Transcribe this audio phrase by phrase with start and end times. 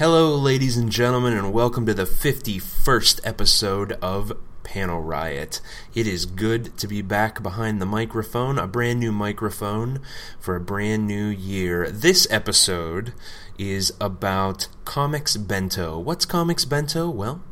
[0.00, 5.60] Hello, ladies and gentlemen, and welcome to the 51st episode of Panel Riot.
[5.94, 10.00] It is good to be back behind the microphone, a brand new microphone
[10.38, 11.90] for a brand new year.
[11.90, 13.12] This episode
[13.58, 15.98] is about Comics Bento.
[15.98, 17.10] What's Comics Bento?
[17.10, 17.42] Well,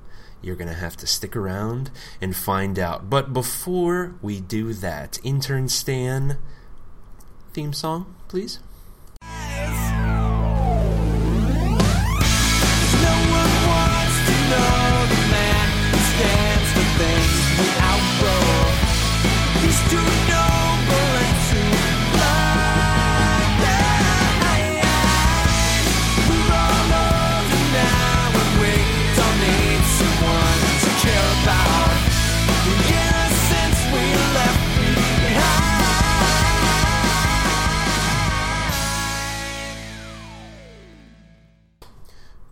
[0.40, 3.10] you're going to have to stick around and find out.
[3.10, 6.38] But before we do that, intern Stan,
[7.52, 8.60] theme song, please.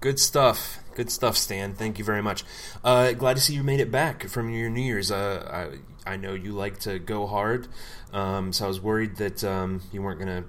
[0.06, 0.78] Good stuff.
[0.94, 1.74] Good stuff, Stan.
[1.74, 2.44] Thank you very much.
[2.84, 5.10] Uh, glad to see you made it back from your New Year's.
[5.10, 5.74] Uh,
[6.06, 7.66] I I know you like to go hard,
[8.12, 10.44] um, so I was worried that um, you weren't gonna.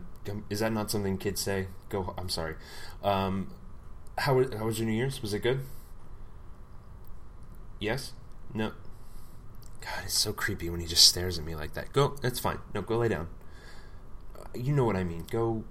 [0.52, 1.70] Is that not something kids say?
[1.90, 2.14] Go.
[2.20, 2.54] I'm sorry.
[3.02, 3.52] Um,
[4.20, 5.24] how how was your New Year's?
[5.24, 5.62] Was it good?
[7.80, 8.14] Yes.
[8.54, 8.74] No.
[9.82, 11.94] God, it's so creepy when he just stares at me like that.
[11.94, 12.16] Go.
[12.22, 12.60] That's fine.
[12.76, 13.28] No, go lay down.
[14.38, 15.26] Uh, you know what I mean.
[15.32, 15.64] Go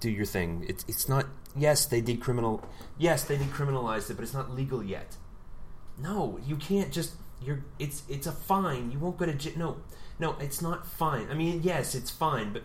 [0.00, 0.64] do your thing.
[0.66, 1.26] It's it's not.
[1.56, 2.62] Yes, they decriminal.
[2.98, 5.16] Yes, they decriminalized it, but it's not legal yet.
[5.98, 7.12] No, you can't just.
[7.40, 7.64] You're.
[7.78, 8.90] It's it's a fine.
[8.90, 9.52] You won't go to jail.
[9.56, 9.76] No,
[10.18, 11.28] no, it's not fine.
[11.30, 12.62] I mean, yes, it's fine, but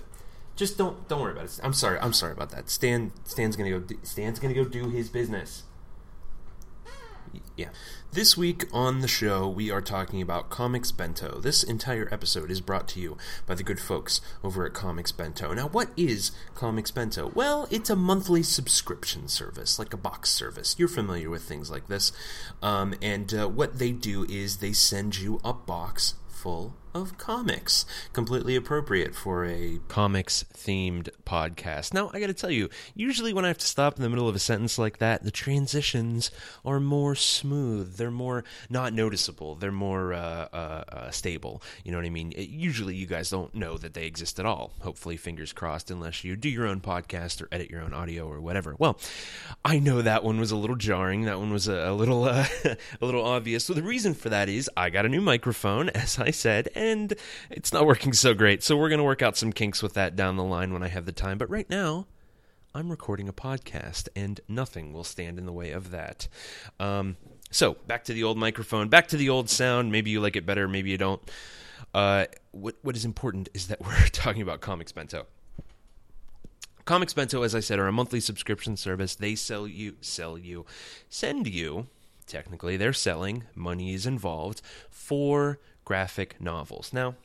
[0.55, 1.59] just don't don't worry about it.
[1.63, 1.99] I'm sorry.
[1.99, 2.69] I'm sorry about that.
[2.69, 3.83] Stan Stan's gonna go.
[4.03, 5.63] Stan's gonna go do his business.
[7.55, 7.69] Yeah.
[8.11, 11.39] This week on the show, we are talking about Comics Bento.
[11.39, 15.53] This entire episode is brought to you by the good folks over at Comics Bento.
[15.53, 17.31] Now, what is Comics Bento?
[17.35, 20.75] Well, it's a monthly subscription service, like a box service.
[20.79, 22.11] You're familiar with things like this.
[22.61, 27.85] Um, and uh, what they do is they send you a box full of comics,
[28.13, 31.93] completely appropriate for a comics themed podcast.
[31.93, 34.27] Now, I got to tell you, usually when I have to stop in the middle
[34.27, 36.31] of a sentence like that, the transitions
[36.65, 37.95] are more smooth.
[37.97, 39.55] They're more not noticeable.
[39.55, 41.61] They're more uh, uh, uh, stable.
[41.83, 42.31] You know what I mean?
[42.35, 44.73] It- usually, you guys don't know that they exist at all.
[44.81, 48.41] Hopefully, fingers crossed, unless you do your own podcast or edit your own audio or
[48.41, 48.75] whatever.
[48.77, 48.99] Well,
[49.63, 51.23] I know that one was a little jarring.
[51.25, 53.63] That one was a, a little uh, a little obvious.
[53.65, 57.13] So the reason for that is I got a new microphone, as I said, and
[57.51, 58.63] it's not working so great.
[58.63, 61.05] So we're gonna work out some kinks with that down the line when I have
[61.05, 61.37] the time.
[61.37, 62.07] But right now.
[62.71, 66.27] I'm recording a podcast, and nothing will stand in the way of that.
[66.79, 67.17] Um,
[67.49, 69.91] so, back to the old microphone, back to the old sound.
[69.91, 71.19] Maybe you like it better, maybe you don't.
[71.95, 75.25] Uh, what what is important is that we're talking about Comics Bento.
[76.85, 79.15] Comics Bento, as I said, are a monthly subscription service.
[79.15, 80.65] They sell you, sell you,
[81.09, 81.87] send you.
[82.25, 83.45] Technically, they're selling.
[83.55, 84.61] Money is involved
[84.91, 86.93] for graphic novels.
[86.93, 87.15] Now,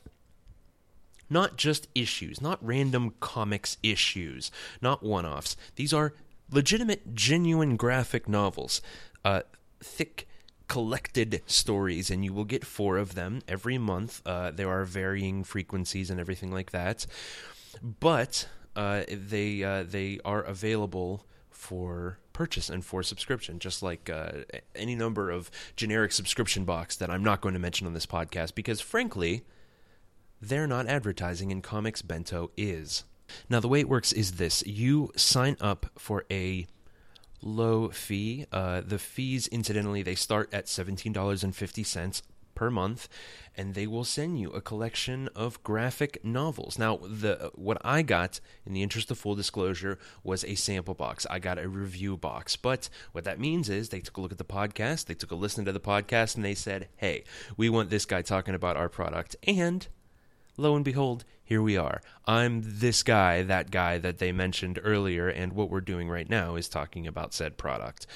[1.29, 4.49] not just issues, not random comics issues,
[4.81, 5.55] not one offs.
[5.75, 6.13] These are
[6.49, 8.81] legitimate, genuine graphic novels,
[9.23, 9.41] uh,
[9.83, 10.27] thick,
[10.67, 14.23] collected stories, and you will get four of them every month.
[14.25, 17.05] Uh, there are varying frequencies and everything like that,
[17.99, 24.43] but uh, they uh, they are available for purchase and for subscription, just like uh,
[24.75, 28.55] any number of generic subscription box that I'm not going to mention on this podcast,
[28.55, 29.45] because frankly
[30.41, 33.05] they're not advertising and Comics Bento is.
[33.49, 36.67] Now, the way it works is this you sign up for a
[37.41, 38.45] low fee.
[38.51, 42.21] Uh, the fees, incidentally, they start at $17.50
[42.55, 43.07] per month,
[43.55, 46.79] and they will send you a collection of graphic novels.
[46.79, 51.27] Now, the what I got, in the interest of full disclosure, was a sample box.
[51.29, 52.55] I got a review box.
[52.55, 55.35] But what that means is they took a look at the podcast, they took a
[55.35, 57.23] listen to the podcast, and they said, hey,
[57.57, 59.35] we want this guy talking about our product.
[59.45, 59.87] And
[60.57, 62.01] lo and behold, here we are.
[62.25, 66.55] I'm this guy, that guy that they mentioned earlier, and what we're doing right now
[66.55, 68.07] is talking about said product.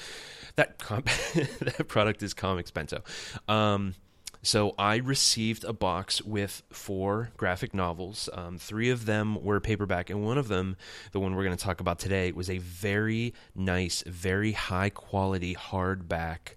[0.56, 1.04] That com-
[1.34, 3.02] that product is Comics Bento.
[3.46, 3.94] Um,
[4.42, 8.28] so I received a box with four graphic novels.
[8.32, 10.76] Um, three of them were paperback, and one of them,
[11.12, 15.54] the one we're going to talk about today, was a very nice, very high quality
[15.54, 16.56] hardback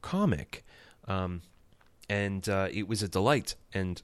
[0.00, 0.64] comic.
[1.06, 1.42] Um,
[2.08, 3.56] and uh, it was a delight.
[3.74, 4.00] And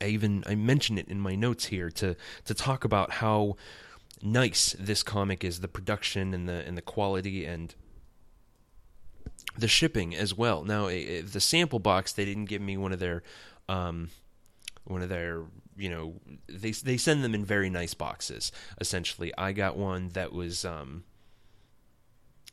[0.00, 3.56] I even I mention it in my notes here to to talk about how
[4.22, 7.74] nice this comic is, the production and the and the quality and
[9.56, 10.64] the shipping as well.
[10.64, 13.22] Now, the sample box they didn't give me one of their
[13.68, 14.10] um,
[14.84, 15.44] one of their
[15.76, 16.14] you know
[16.48, 18.52] they they send them in very nice boxes.
[18.80, 21.04] Essentially, I got one that was um,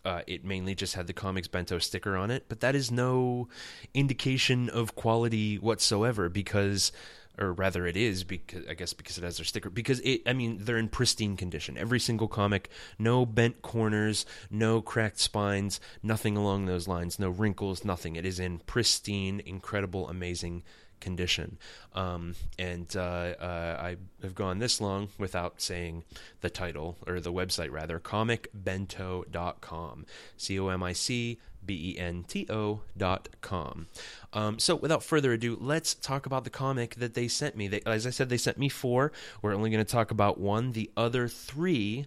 [0.05, 3.47] Uh, it mainly just had the comics bento sticker on it, but that is no
[3.93, 6.91] indication of quality whatsoever because
[7.37, 10.33] or rather it is because I guess because it has their sticker because it I
[10.33, 11.77] mean they're in pristine condition.
[11.77, 17.85] Every single comic no bent corners no cracked spines nothing along those lines no wrinkles
[17.85, 18.15] nothing.
[18.15, 20.63] It is in pristine incredible amazing
[20.99, 21.59] condition.
[21.93, 26.05] Um, and uh, uh, I have gone this long without saying
[26.41, 30.05] the title or the website rather comicbento.com
[30.37, 33.87] c o m i c B-E-N-T-O dot com.
[34.35, 37.69] Um, so without further ado, let's talk about the comic that they sent me.
[37.69, 39.13] They, as I said, they sent me four.
[39.41, 40.73] We're only going to talk about one.
[40.73, 42.05] The other three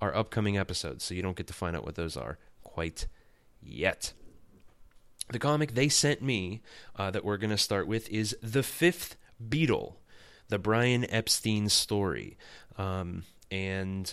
[0.00, 3.06] are upcoming episodes, so you don't get to find out what those are quite
[3.62, 4.12] yet.
[5.30, 6.60] The comic they sent me
[6.96, 9.94] uh, that we're going to start with is The Fifth Beatle,
[10.48, 12.36] the Brian Epstein story.
[12.78, 14.12] Um, and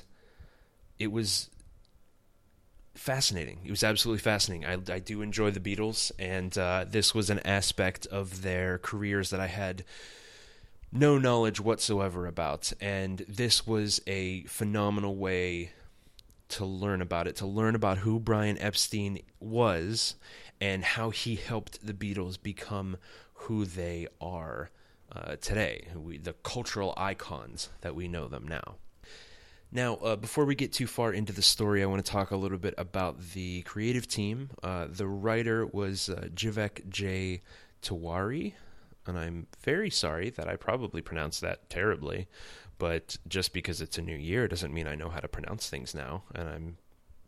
[1.00, 1.50] it was
[2.97, 3.59] fascinating.
[3.63, 4.65] It was absolutely fascinating.
[4.65, 9.29] I, I do enjoy the Beatles, and uh, this was an aspect of their careers
[9.29, 9.83] that I had
[10.91, 12.73] no knowledge whatsoever about.
[12.81, 15.71] And this was a phenomenal way
[16.49, 20.15] to learn about it, to learn about who Brian Epstein was
[20.59, 22.97] and how he helped the Beatles become
[23.33, 24.69] who they are
[25.15, 28.75] uh, today, we, the cultural icons that we know them now.
[29.72, 32.38] Now, uh, before we get too far into the story, I want to talk a
[32.38, 34.50] little bit about the creative team.
[34.64, 37.42] Uh, the writer was uh, Vivek J.
[37.81, 38.54] Tiwari,
[39.06, 42.28] and I'm very sorry that I probably pronounced that terribly,
[42.78, 45.94] but just because it's a new year doesn't mean I know how to pronounce things
[45.94, 46.78] now, and I'm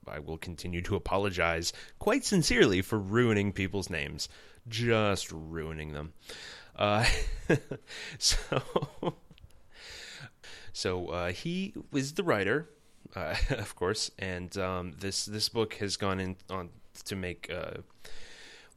[0.07, 4.27] I will continue to apologize quite sincerely for ruining people's names,
[4.67, 6.13] just ruining them.
[6.75, 7.05] Uh,
[8.17, 8.63] so.
[10.73, 12.69] So uh, he was the writer,
[13.15, 16.69] uh, of course, and um, this this book has gone in on
[17.05, 17.51] to make.
[17.53, 17.81] Uh,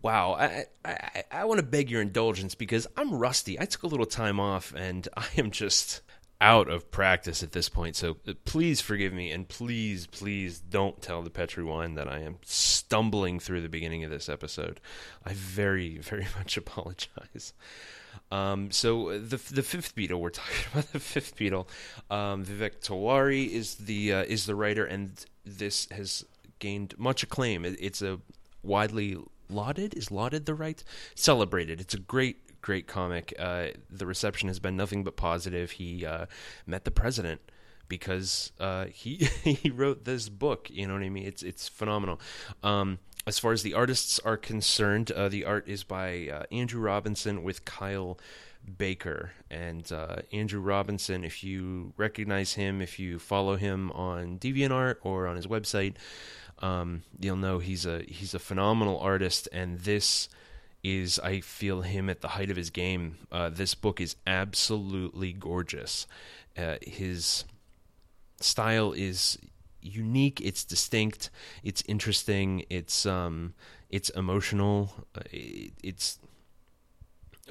[0.00, 3.60] wow, I I, I want to beg your indulgence because I'm rusty.
[3.60, 6.02] I took a little time off, and I am just
[6.42, 7.94] out of practice at this point.
[7.94, 12.18] So uh, please forgive me, and please, please don't tell the Petri wine that I
[12.18, 14.80] am stumbling through the beginning of this episode.
[15.24, 17.54] I very, very much apologize.
[18.32, 21.66] Um, so uh, the the fifth Beatle, we're talking about the fifth Beatle.
[22.10, 26.24] Um, Vivek Tiwari is the uh, is the writer, and this has
[26.58, 27.64] gained much acclaim.
[27.64, 28.20] It, it's a
[28.62, 29.18] widely
[29.50, 30.82] lauded is lauded the right
[31.14, 31.80] celebrated.
[31.80, 33.34] It's a great great comic.
[33.38, 35.72] Uh, the reception has been nothing but positive.
[35.72, 36.26] He uh,
[36.66, 37.42] met the president
[37.86, 40.70] because uh, he he wrote this book.
[40.70, 41.26] You know what I mean?
[41.26, 42.18] It's it's phenomenal.
[42.62, 46.80] Um, as far as the artists are concerned, uh, the art is by uh, Andrew
[46.80, 48.18] Robinson with Kyle
[48.78, 49.32] Baker.
[49.50, 55.26] And uh, Andrew Robinson, if you recognize him, if you follow him on DeviantArt or
[55.26, 55.94] on his website,
[56.58, 59.48] um, you'll know he's a he's a phenomenal artist.
[59.52, 60.28] And this
[60.82, 63.18] is, I feel, him at the height of his game.
[63.30, 66.06] Uh, this book is absolutely gorgeous.
[66.56, 67.44] Uh, his
[68.40, 69.38] style is
[69.82, 71.30] unique, it's distinct,
[71.62, 73.54] it's interesting, it's um,
[73.90, 76.18] it's emotional, uh, it, it's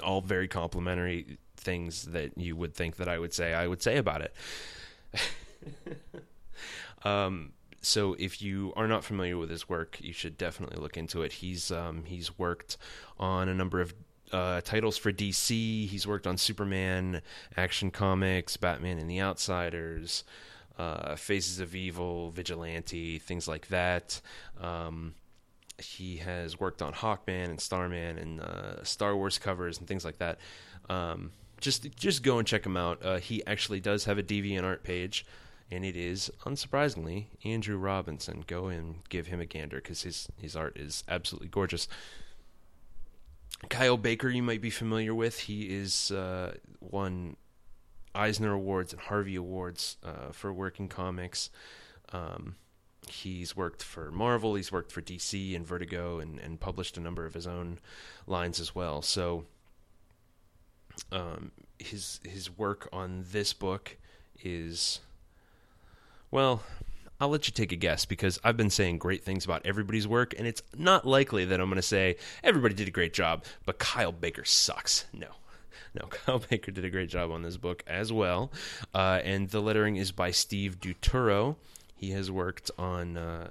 [0.02, 3.96] all very complimentary things that you would think that I would say I would say
[3.96, 4.34] about it.
[7.04, 11.22] um, so if you are not familiar with his work, you should definitely look into
[11.22, 11.32] it.
[11.32, 12.76] He's um, he's worked
[13.18, 13.94] on a number of
[14.32, 15.88] uh, titles for DC.
[15.88, 17.22] He's worked on Superman,
[17.56, 20.24] Action Comics, Batman and the Outsiders
[20.78, 24.20] uh, Faces of Evil, Vigilante, things like that.
[24.60, 25.14] Um,
[25.78, 30.18] he has worked on Hawkman and Starman and uh, Star Wars covers and things like
[30.18, 30.38] that.
[30.88, 33.04] Um, just just go and check him out.
[33.04, 35.24] Uh, he actually does have a DeviantArt page,
[35.70, 38.44] and it is unsurprisingly Andrew Robinson.
[38.46, 41.88] Go and give him a gander because his his art is absolutely gorgeous.
[43.68, 45.38] Kyle Baker, you might be familiar with.
[45.40, 47.36] He is uh, won
[48.14, 51.50] Eisner Awards and Harvey Awards uh, for working comics.
[52.12, 52.56] Um,
[53.08, 57.26] he's worked for Marvel, he's worked for DC and Vertigo, and, and published a number
[57.26, 57.78] of his own
[58.26, 59.02] lines as well.
[59.02, 59.44] So
[61.10, 63.96] um, his his work on this book
[64.42, 65.00] is
[66.30, 66.62] well.
[67.20, 70.34] I'll let you take a guess because I've been saying great things about everybody's work,
[70.36, 73.78] and it's not likely that I'm going to say everybody did a great job, but
[73.78, 75.04] Kyle Baker sucks.
[75.12, 75.28] No,
[75.94, 78.52] no, Kyle Baker did a great job on this book as well.
[78.94, 81.56] Uh, and the lettering is by Steve Dutro.
[81.94, 83.50] He has worked on, uh,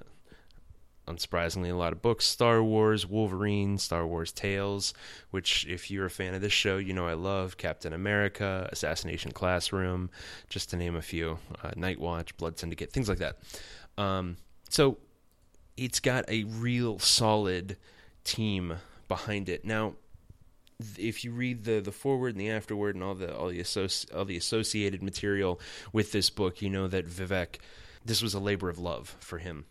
[1.08, 4.94] unsurprisingly, a lot of books Star Wars, Wolverine, Star Wars Tales,
[5.30, 9.32] which, if you're a fan of this show, you know I love Captain America, Assassination
[9.32, 10.10] Classroom,
[10.50, 13.38] just to name a few, uh, Night Watch, Blood Syndicate, things like that.
[13.98, 14.38] Um,
[14.70, 14.98] so
[15.78, 17.78] it's got a real solid
[18.24, 18.76] team
[19.08, 19.66] behind it.
[19.66, 19.94] Now,
[20.98, 24.16] if you read the the forward and the afterward and all the all the associ-
[24.16, 25.60] all the associated material
[25.94, 27.60] with this book, you know that Vivek
[28.06, 29.66] this was a labor of love for him.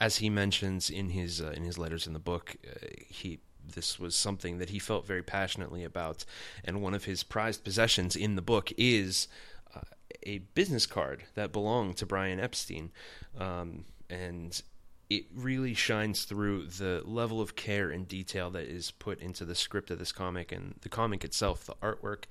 [0.00, 3.40] As he mentions in his uh, in his letters in the book, uh, he
[3.74, 6.24] this was something that he felt very passionately about,
[6.64, 9.28] and one of his prized possessions in the book is
[9.74, 9.80] uh,
[10.22, 12.90] a business card that belonged to Brian Epstein,
[13.38, 14.62] um, and
[15.10, 19.54] it really shines through the level of care and detail that is put into the
[19.54, 22.24] script of this comic and the comic itself, the artwork.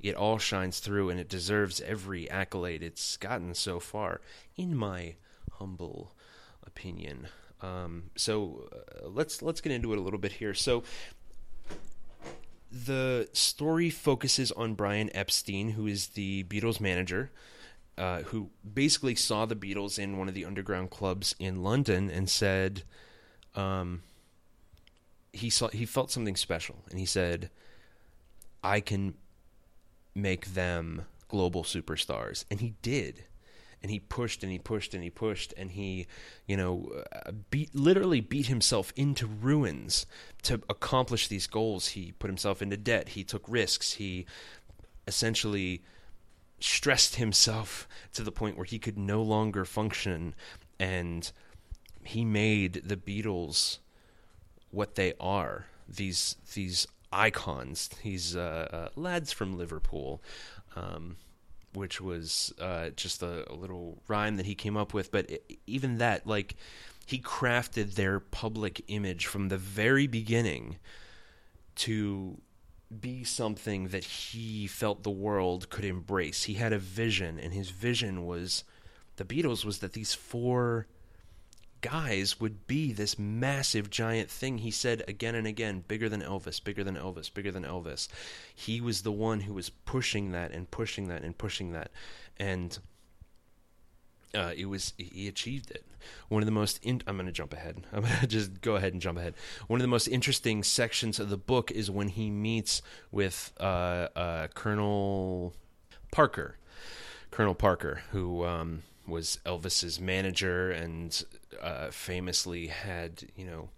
[0.00, 4.20] It all shines through, and it deserves every accolade it's gotten so far,
[4.56, 5.14] in my
[5.52, 6.12] humble
[6.66, 7.28] opinion.
[7.62, 10.54] Um, so uh, let's let's get into it a little bit here.
[10.54, 10.82] So
[12.70, 17.30] the story focuses on Brian Epstein, who is the Beatles manager
[17.96, 22.28] uh, who basically saw the Beatles in one of the underground clubs in London and
[22.28, 22.82] said,
[23.54, 24.02] um,
[25.34, 27.50] he saw he felt something special, and he said,
[28.62, 29.14] "I can
[30.14, 33.24] make them global superstars," and he did.
[33.82, 36.06] And he pushed and he pushed and he pushed and he,
[36.46, 40.06] you know, uh, beat literally beat himself into ruins
[40.44, 41.88] to accomplish these goals.
[41.88, 43.10] He put himself into debt.
[43.10, 43.92] He took risks.
[43.92, 44.24] He
[45.06, 45.82] essentially
[46.64, 50.34] stressed himself to the point where he could no longer function
[50.78, 51.30] and
[52.02, 53.78] he made the Beatles
[54.70, 60.22] what they are these these icons these uh, uh, lads from Liverpool
[60.74, 61.16] um,
[61.74, 65.10] which was uh, just a, a, little rhyme that he came up with.
[65.10, 66.56] But it, even that like
[67.06, 70.76] he crafted their public image from the very beginning
[71.76, 72.38] to
[73.00, 76.44] be something that he felt the world could embrace.
[76.44, 78.64] He had a vision, and his vision was
[79.16, 80.86] the Beatles was that these four
[81.80, 84.58] guys would be this massive giant thing.
[84.58, 88.08] He said again and again, bigger than Elvis, bigger than Elvis, bigger than Elvis.
[88.54, 91.90] He was the one who was pushing that and pushing that and pushing that.
[92.38, 92.78] And
[94.34, 95.84] uh, it was he achieved it.
[96.28, 97.86] One of the most in, I'm going to jump ahead.
[97.92, 99.34] I'm going to just go ahead and jump ahead.
[99.66, 104.08] One of the most interesting sections of the book is when he meets with uh,
[104.14, 105.54] uh, Colonel
[106.12, 106.56] Parker,
[107.30, 111.24] Colonel Parker, who um, was Elvis's manager and
[111.60, 113.68] uh, famously had you know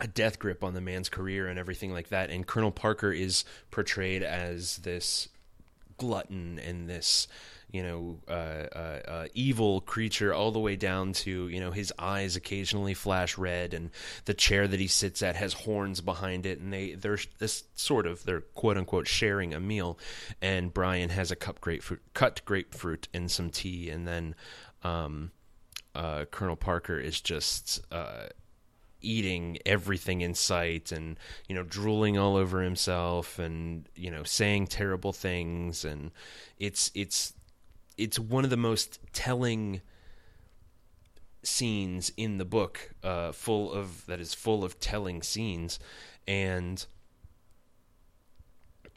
[0.00, 2.30] a death grip on the man's career and everything like that.
[2.30, 5.28] And Colonel Parker is portrayed as this
[5.96, 7.26] glutton and this
[7.70, 11.92] you know, uh, uh, uh, evil creature all the way down to, you know, his
[11.98, 13.90] eyes occasionally flash red and
[14.24, 18.06] the chair that he sits at has horns behind it and they, they're this sort
[18.06, 19.98] of, they're quote unquote sharing a meal.
[20.40, 24.34] And Brian has a cup grapefruit, cut grapefruit and some tea and then,
[24.82, 25.30] um,
[25.94, 28.28] uh, Colonel Parker is just, uh,
[29.00, 34.66] eating everything in sight and you know drooling all over himself and you know saying
[34.66, 36.10] terrible things and
[36.58, 37.32] it's it's
[37.98, 39.82] it's one of the most telling
[41.42, 45.78] scenes in the book, uh, full of that is full of telling scenes,
[46.26, 46.86] and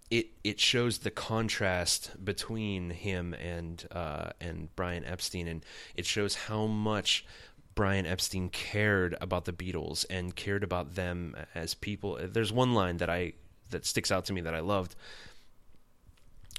[0.09, 5.65] it it shows the contrast between him and uh, and Brian Epstein, and
[5.95, 7.25] it shows how much
[7.73, 12.19] Brian Epstein cared about the Beatles and cared about them as people.
[12.21, 13.33] There's one line that I
[13.69, 14.95] that sticks out to me that I loved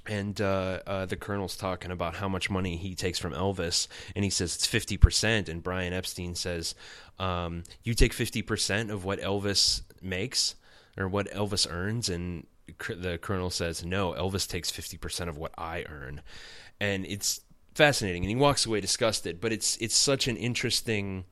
[0.06, 4.24] and uh, uh, the colonel's talking about how much money he takes from Elvis, and
[4.24, 5.48] he says it's fifty percent.
[5.48, 6.74] And Brian Epstein says,
[7.18, 10.56] um, "You take fifty percent of what Elvis makes
[10.96, 12.46] or what Elvis earns," and
[12.88, 16.22] the colonel says, "No, Elvis takes fifty percent of what I earn,"
[16.80, 17.40] and it's
[17.74, 18.22] fascinating.
[18.22, 21.24] And he walks away disgusted, but it's it's such an interesting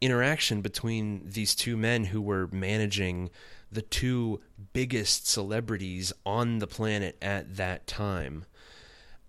[0.00, 3.30] interaction between these two men who were managing
[3.70, 4.40] the two
[4.72, 8.44] biggest celebrities on the planet at that time,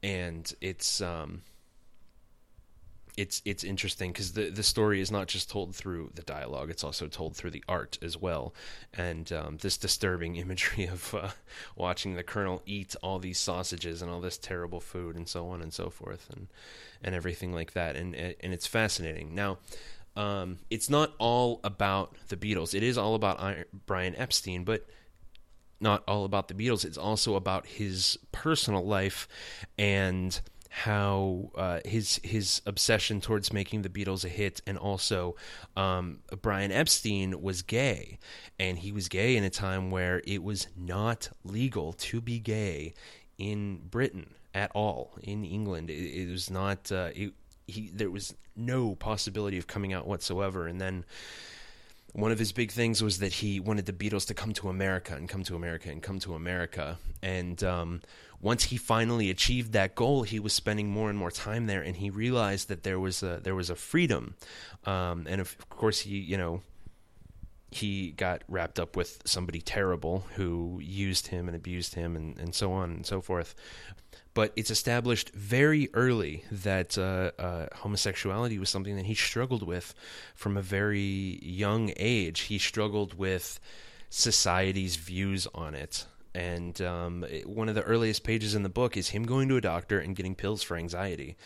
[0.02, 1.42] and it's um,
[3.16, 6.84] it's it's interesting because the the story is not just told through the dialogue; it's
[6.84, 8.54] also told through the art as well.
[8.94, 11.30] And um, this disturbing imagery of uh,
[11.76, 15.62] watching the Colonel eat all these sausages and all this terrible food and so on
[15.62, 16.48] and so forth, and
[17.04, 19.36] and everything like that, and and it's fascinating.
[19.36, 19.60] Now,
[20.16, 22.74] um, it's not all about the Beatles.
[22.74, 23.40] It is all about
[23.86, 24.88] Brian Epstein, but
[25.84, 26.84] not all about the Beatles.
[26.84, 29.28] It's also about his personal life
[29.78, 35.36] and how uh, his his obsession towards making the Beatles a hit, and also
[35.78, 38.18] um, Brian Epstein was gay,
[38.58, 42.96] and he was gay in a time where it was not legal to be gay
[43.38, 45.12] in Britain at all.
[45.22, 46.92] In England, it, it was not.
[46.92, 47.34] Uh, it,
[47.68, 50.68] he there was no possibility of coming out whatsoever.
[50.68, 51.06] And then
[52.13, 55.15] one of his big things was that he wanted the Beatles to come to America
[55.15, 57.00] and come to America and come to America.
[57.24, 58.01] And um,
[58.39, 61.98] once he finally achieved that goal, he was spending more and more time there, and
[61.98, 64.36] he realized that there was a there was a freedom.
[64.86, 66.62] Um, and of course, he you know
[67.74, 72.53] he got wrapped up with somebody terrible who used him and abused him and, and
[72.56, 73.56] so on and so forth.
[74.34, 79.94] But it's established very early that uh, uh, homosexuality was something that he struggled with
[80.34, 82.42] from a very young age.
[82.42, 83.60] He struggled with
[84.10, 86.06] society's views on it.
[86.36, 89.62] And um, one of the earliest pages in the book is him going to a
[89.62, 91.38] doctor and getting pills for anxiety.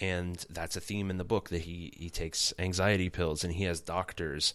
[0.00, 3.64] And that's a theme in the book that he, he takes anxiety pills and he
[3.64, 4.52] has doctors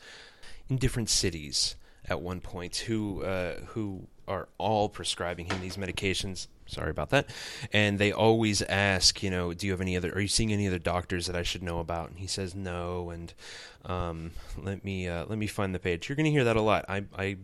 [0.69, 1.75] in different cities
[2.07, 6.47] at one point who uh, who are all prescribing him these medications.
[6.65, 7.29] Sorry about that.
[7.71, 10.11] And they always ask, you know, do you have any other?
[10.11, 12.09] Are you seeing any other doctors that I should know about?
[12.09, 13.09] And he says no.
[13.09, 13.33] And
[13.85, 14.31] um,
[14.61, 16.09] let me uh, let me find the page.
[16.09, 16.85] You're going to hear that a lot.
[16.89, 17.37] I I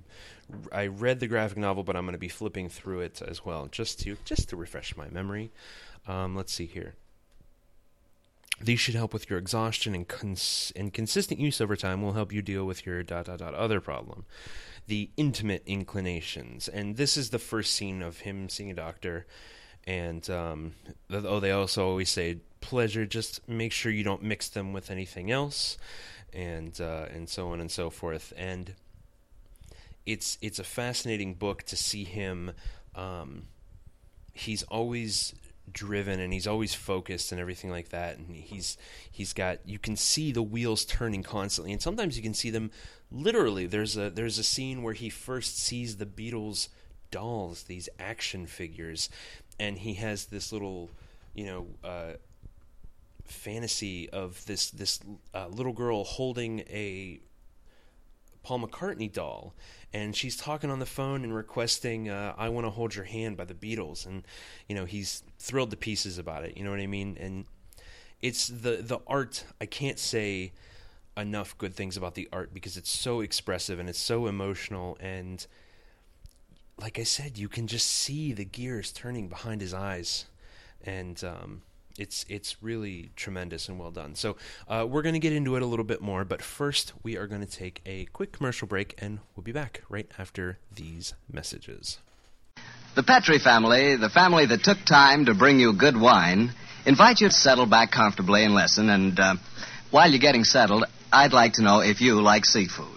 [0.72, 3.68] I read the graphic novel, but I'm going to be flipping through it as well,
[3.72, 5.52] just to just to refresh my memory.
[6.06, 6.96] Um, let's see here.
[8.62, 12.32] These should help with your exhaustion and, cons- and consistent use over time will help
[12.32, 14.26] you deal with your dot dot dot other problem,
[14.88, 16.68] the intimate inclinations.
[16.68, 19.26] And this is the first scene of him seeing a doctor.
[19.86, 20.74] And um,
[21.12, 23.06] oh, they also always say pleasure.
[23.06, 25.78] Just make sure you don't mix them with anything else,
[26.32, 28.32] and uh, and so on and so forth.
[28.38, 28.76] And
[30.06, 32.54] it's it's a fascinating book to see him.
[32.96, 33.48] Um,
[34.32, 35.34] he's always
[35.72, 38.18] driven and he's always focused and everything like that.
[38.18, 38.78] And he's
[39.12, 41.72] he's got you can see the wheels turning constantly.
[41.72, 42.72] And sometimes you can see them
[43.12, 43.66] literally.
[43.66, 46.70] There's a there's a scene where he first sees the Beatles
[47.12, 49.08] dolls these action figures
[49.60, 50.90] and he has this little
[51.36, 52.14] you know uh,
[53.26, 55.00] fantasy of this this
[55.34, 57.20] uh, little girl holding a
[58.44, 59.54] Paul McCartney doll,
[59.94, 63.38] and she's talking on the phone and requesting uh, "I Want to Hold Your Hand"
[63.38, 64.24] by the Beatles, and
[64.68, 66.58] you know he's thrilled to pieces about it.
[66.58, 67.18] You know what I mean?
[67.20, 67.46] And
[68.22, 69.46] it's the the art.
[69.60, 70.52] I can't say
[71.16, 75.46] enough good things about the art because it's so expressive and it's so emotional and
[76.78, 80.26] like I said, you can just see the gears turning behind his eyes,
[80.84, 81.62] and um,
[81.98, 84.16] it's it's really tremendous and well done.
[84.16, 87.18] So uh, we're going to get into it a little bit more, but first we
[87.18, 91.14] are going to take a quick commercial break, and we'll be back right after these
[91.32, 92.00] messages.
[92.96, 96.52] The Petri family, the family that took time to bring you good wine,
[96.86, 98.90] invite you to settle back comfortably and listen.
[98.90, 99.36] And uh,
[99.90, 102.88] while you're getting settled, I'd like to know if you like seafood.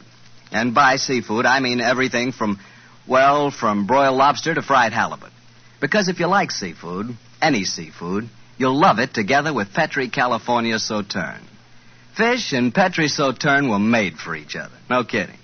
[0.52, 2.60] And by seafood, I mean everything from,
[3.06, 5.32] well, from broiled lobster to fried halibut.
[5.80, 11.42] Because if you like seafood, any seafood, You'll love it together with Petri California Sauterne.
[12.16, 14.74] Fish and Petri Sauterne were made for each other.
[14.88, 15.36] No kidding.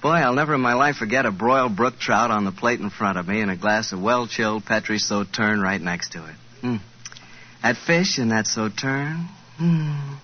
[0.00, 2.90] Boy, I'll never in my life forget a broiled brook trout on the plate in
[2.90, 6.34] front of me and a glass of well chilled Petri Sauterne right next to it.
[6.62, 6.80] Mm.
[7.62, 9.28] That fish and that Sauterne.
[9.60, 10.18] Mm.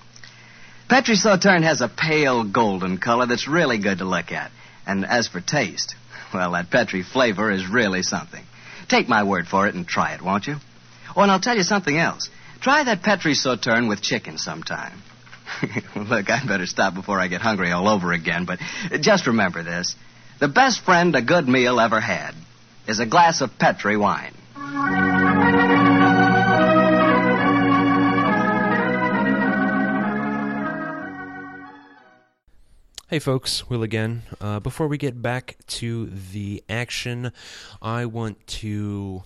[0.88, 4.50] Petri Sauterne has a pale golden color that's really good to look at.
[4.86, 5.96] And as for taste,
[6.32, 8.44] well, that Petri flavor is really something.
[8.88, 10.56] Take my word for it and try it, won't you?
[11.16, 12.28] Oh, and I'll tell you something else.
[12.60, 15.02] Try that Petri sauterne with chicken sometime.
[15.96, 18.58] Look, I'd better stop before I get hungry all over again, but
[19.00, 19.96] just remember this.
[20.40, 22.34] The best friend a good meal ever had
[22.86, 24.34] is a glass of Petri wine.
[33.08, 34.24] Hey folks, Will again.
[34.40, 37.32] Uh, before we get back to the action,
[37.80, 39.22] I want to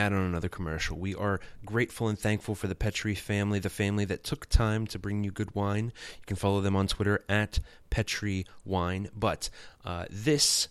[0.00, 0.98] add on another commercial.
[0.98, 4.98] We are grateful and thankful for the Petri family, the family that took time to
[4.98, 5.92] bring you good wine.
[6.18, 7.60] You can follow them on Twitter at
[7.90, 9.10] Petri Wine.
[9.14, 9.50] But
[9.84, 10.68] uh, this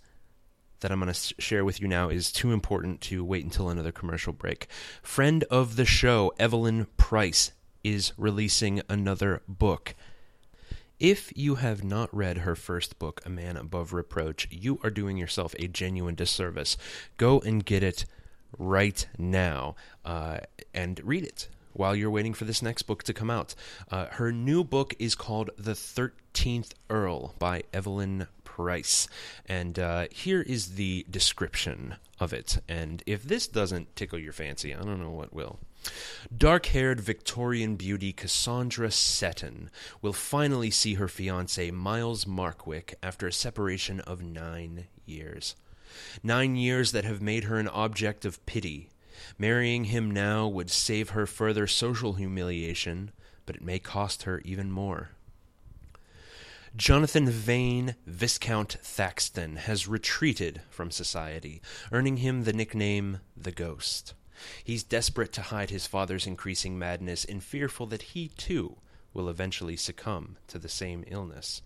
[0.80, 3.92] that I'm going to share with you now is too important to wait until another
[3.92, 4.68] commercial break.
[5.04, 7.52] Friend of the show, Evelyn Price,
[7.84, 9.94] is releasing another book.
[11.00, 15.18] If you have not read her first book, A Man Above Reproach, you are doing
[15.18, 16.78] yourself a genuine disservice.
[17.18, 18.06] Go and get it
[18.58, 20.40] right now uh,
[20.74, 23.56] and read it while you're waiting for this next book to come out.
[23.90, 29.08] Uh, her new book is called The Thirteenth Earl by Evelyn Price.
[29.46, 32.60] And uh, here is the description of it.
[32.68, 35.60] And if this doesn't tickle your fancy, I don't know what will.
[36.36, 39.70] Dark haired Victorian beauty Cassandra Seton
[40.02, 45.56] will finally see her fiance Miles Markwick after a separation of nine years.
[46.24, 48.90] Nine years that have made her an object of pity.
[49.38, 53.12] Marrying him now would save her further social humiliation,
[53.46, 55.10] but it may cost her even more.
[56.76, 64.14] Jonathan Vane, Viscount Thaxton, has retreated from society, earning him the nickname the Ghost.
[64.64, 68.78] He's desperate to hide his father's increasing madness and fearful that he, too,
[69.14, 71.62] will eventually succumb to the same illness.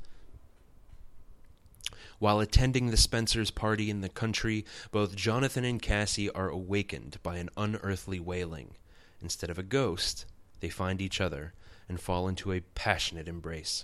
[2.24, 7.36] While attending the Spencers' party in the country, both Jonathan and Cassie are awakened by
[7.36, 8.76] an unearthly wailing.
[9.22, 10.26] Instead of a ghost,
[10.62, 11.54] they find each other
[11.90, 13.84] and fall into a passionate embrace.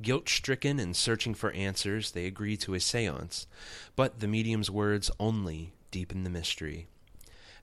[0.00, 3.46] Guilt stricken and searching for answers, they agree to a seance,
[3.94, 6.88] but the medium's words only deepen the mystery.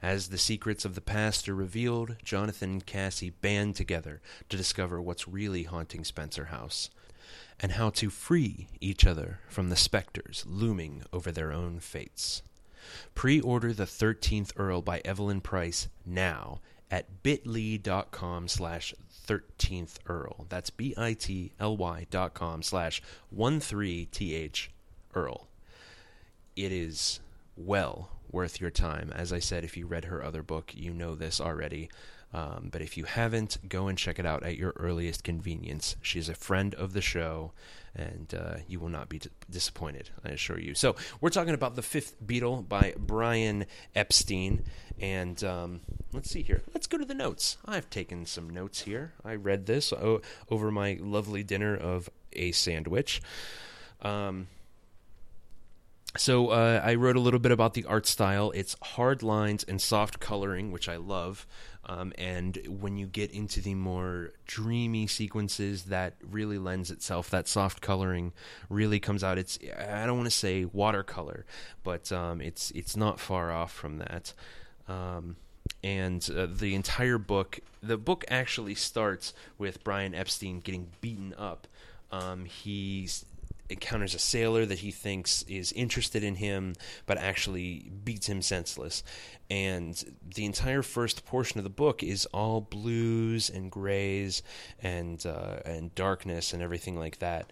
[0.02, 5.02] As the secrets of the past are revealed, Jonathan and Cassie band together to discover
[5.02, 6.90] what's really haunting Spencer House
[7.60, 12.42] and how to free each other from the specters looming over their own fates.
[13.16, 16.60] Pre order The Thirteenth Earl by Evelyn Price now
[16.92, 18.94] at bit.ly.com slash
[19.28, 20.46] 13th Earl.
[20.50, 23.02] That's B I T L Y dot com slash
[23.36, 24.70] 13th
[25.14, 25.48] Earl.
[26.56, 27.20] It is
[27.56, 29.12] well worth your time.
[29.16, 31.90] As I said, if you read her other book, you know this already.
[32.32, 35.96] Um, but if you haven't, go and check it out at your earliest convenience.
[36.02, 37.54] She's a friend of the show,
[37.96, 40.76] and uh, you will not be d- disappointed, I assure you.
[40.76, 43.66] So, we're talking about The Fifth Beatle by Brian
[43.96, 44.64] Epstein.
[45.00, 45.80] And um,
[46.14, 46.62] let's see here.
[46.74, 47.58] Let's go to the notes.
[47.66, 49.14] I've taken some notes here.
[49.26, 53.22] I read this o- over my lovely dinner of a sandwich.
[54.04, 54.48] Um,
[56.18, 58.52] so uh, I wrote a little bit about the art style.
[58.56, 61.46] It's hard lines and soft coloring, which I love.
[61.86, 67.30] Um, and when you get into the more dreamy sequences, that really lends itself.
[67.30, 68.34] That soft coloring
[68.70, 69.38] really comes out.
[69.38, 71.46] It's I don't want to say watercolor,
[71.84, 74.34] but um, it's it's not far off from that.
[74.88, 75.36] Um,
[75.84, 81.68] and uh, the entire book, the book actually starts with Brian Epstein getting beaten up.
[82.12, 83.26] Um, he's
[83.70, 86.74] encounters a sailor that he thinks is interested in him,
[87.06, 89.04] but actually beats him senseless.
[89.50, 90.04] And
[90.36, 94.44] the entire first portion of the book is all blues and grays
[94.82, 97.52] and uh, and darkness and everything like that.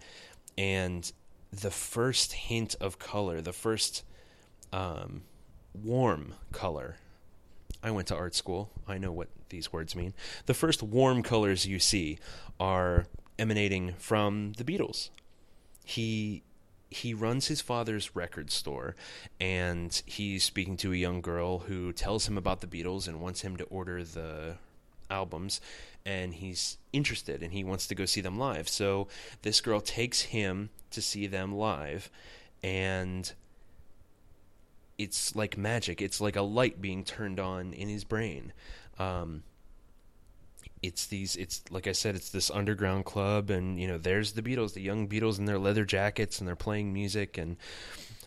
[0.56, 1.10] And
[1.52, 4.04] the first hint of color, the first
[4.72, 5.22] um,
[5.72, 6.96] warm color.
[7.80, 8.70] I went to art school.
[8.88, 10.12] I know what these words mean.
[10.46, 12.18] The first warm colors you see
[12.58, 13.06] are
[13.38, 15.10] emanating from the Beatles
[15.88, 16.42] he
[16.90, 18.94] he runs his father's record store
[19.40, 23.40] and he's speaking to a young girl who tells him about the Beatles and wants
[23.40, 24.56] him to order the
[25.10, 25.60] albums
[26.04, 28.68] and he's interested and he wants to go see them live.
[28.68, 29.08] So
[29.42, 32.10] this girl takes him to see them live
[32.62, 33.32] and
[34.98, 36.02] it's like magic.
[36.02, 38.52] It's like a light being turned on in his brain.
[38.98, 39.42] Um,
[40.82, 44.42] it's these it's like I said, it's this underground club and you know, there's the
[44.42, 47.56] Beatles, the young Beatles in their leather jackets and they're playing music and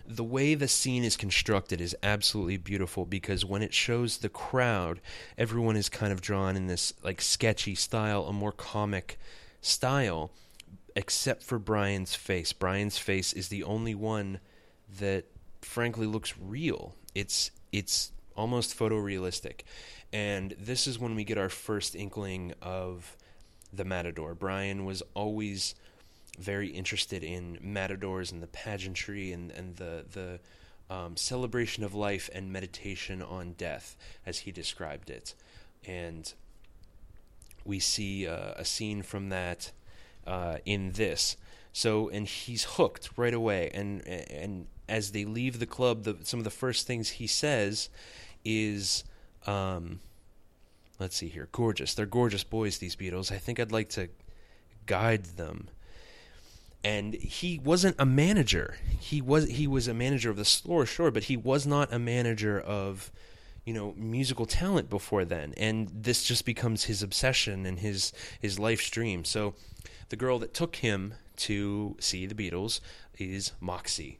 [0.08, 5.00] the way the scene is constructed is absolutely beautiful because when it shows the crowd,
[5.38, 9.20] everyone is kind of drawn in this like sketchy style, a more comic
[9.62, 10.32] style,
[10.96, 12.52] except for Brian's face.
[12.52, 14.40] Brian's face is the only one
[15.00, 15.26] that
[15.62, 16.96] frankly looks real.
[17.16, 19.62] It's it's almost photorealistic.
[20.14, 23.16] And this is when we get our first inkling of
[23.74, 24.36] the matador.
[24.36, 25.76] Brian was always
[26.40, 30.40] very interested in matadors and the pageantry and, and the, the
[30.94, 33.96] um, celebration of life and meditation on death,
[34.26, 35.34] as he described it.
[35.86, 36.34] And
[37.64, 39.72] we see uh, a scene from that
[40.28, 41.38] uh, in this.
[41.74, 43.72] So, and he's hooked right away.
[43.74, 47.90] And and as they leave the club, the, some of the first things he says
[48.44, 49.06] is,
[49.48, 50.00] um,
[51.00, 51.94] let's see here, gorgeous.
[51.94, 53.32] They're gorgeous boys, these Beatles.
[53.32, 54.10] I think I'd like to
[54.86, 55.70] guide them.
[56.84, 58.78] And he wasn't a manager.
[59.00, 62.00] He was he was a manager of the store, sure, but he was not a
[62.00, 63.12] manager of
[63.66, 68.58] you know musical talent before then and this just becomes his obsession and his his
[68.58, 69.54] life stream so
[70.10, 72.80] the girl that took him to see the beatles
[73.20, 74.20] is moxie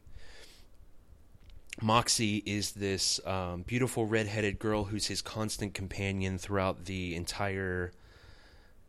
[1.80, 7.92] Moxie is this um, beautiful redheaded girl who's his constant companion throughout the entire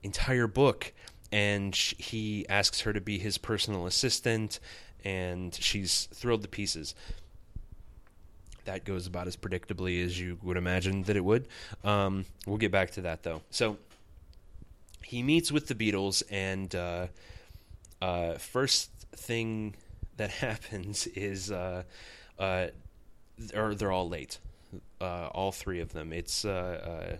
[0.02, 0.92] entire book,
[1.30, 4.58] and sh- he asks her to be his personal assistant,
[5.04, 6.94] and she's thrilled to pieces.
[8.64, 11.46] That goes about as predictably as you would imagine that it would.
[11.84, 13.42] Um, we'll get back to that though.
[13.50, 13.78] So
[15.04, 17.06] he meets with the Beatles, and uh,
[18.00, 19.76] uh, first thing
[20.16, 21.50] that happens is.
[21.52, 21.84] Uh,
[22.38, 22.66] uh,
[23.54, 24.38] or they're all late.
[25.00, 26.12] Uh, all three of them.
[26.12, 27.16] It's uh, uh,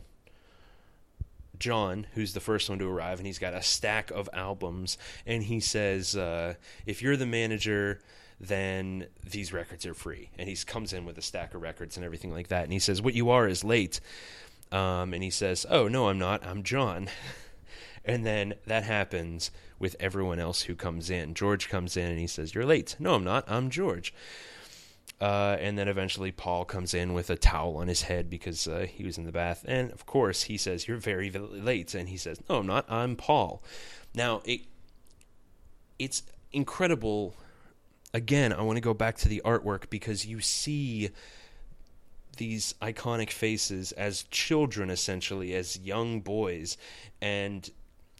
[1.59, 5.42] John, who's the first one to arrive, and he's got a stack of albums, and
[5.42, 6.55] he says, uh,
[6.87, 8.01] "If you're the manager."
[8.44, 12.05] Then these records are free, and he comes in with a stack of records and
[12.05, 12.64] everything like that.
[12.64, 14.01] And he says, "What you are is late,"
[14.72, 16.44] um, and he says, "Oh no, I'm not.
[16.44, 17.09] I'm John."
[18.05, 21.35] And then that happens with everyone else who comes in.
[21.35, 22.96] George comes in and he says, You're late.
[22.98, 23.44] No, I'm not.
[23.48, 24.12] I'm George.
[25.22, 28.88] Uh, and then eventually Paul comes in with a towel on his head because uh,
[28.92, 29.64] he was in the bath.
[29.68, 31.94] And of course, he says, You're very late.
[31.94, 32.87] And he says, No, I'm not.
[32.90, 33.62] I'm Paul.
[34.16, 34.62] Now, it,
[35.96, 37.37] it's incredible.
[38.12, 41.11] Again, I want to go back to the artwork because you see
[42.37, 46.76] these iconic faces as children, essentially, as young boys.
[47.20, 47.70] And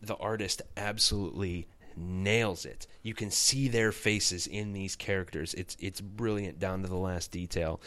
[0.01, 2.87] the artist absolutely nails it.
[3.03, 5.55] You can see their faces in these characters.
[5.55, 7.81] It's it's brilliant down to the last detail.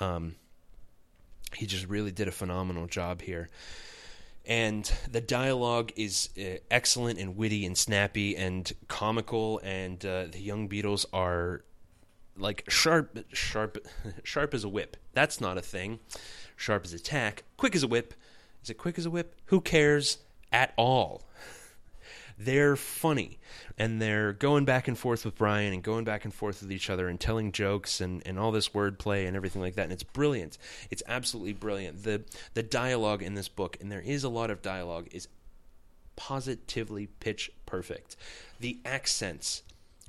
[0.00, 0.36] Um,
[1.54, 3.48] he just really did a phenomenal job here.
[4.46, 9.60] And the dialogue is uh, excellent and witty and snappy and comical.
[9.62, 11.64] And uh, the young Beatles are
[12.36, 13.86] like sharp, sharp,
[14.22, 14.96] sharp as a whip.
[15.12, 15.98] That's not a thing.
[16.56, 17.44] Sharp as a tack.
[17.56, 18.14] Quick as a whip.
[18.62, 19.34] Is it quick as a whip?
[19.46, 20.18] Who cares
[20.50, 21.22] at all?
[22.38, 23.38] they're funny
[23.76, 26.88] and they're going back and forth with Brian and going back and forth with each
[26.88, 29.84] other and telling jokes and, and all this wordplay and everything like that.
[29.84, 30.56] And it's brilliant.
[30.90, 32.04] It's absolutely brilliant.
[32.04, 32.22] The
[32.54, 35.28] the dialogue in this book, and there is a lot of dialogue, is
[36.16, 38.16] positively pitch perfect.
[38.60, 39.62] The accents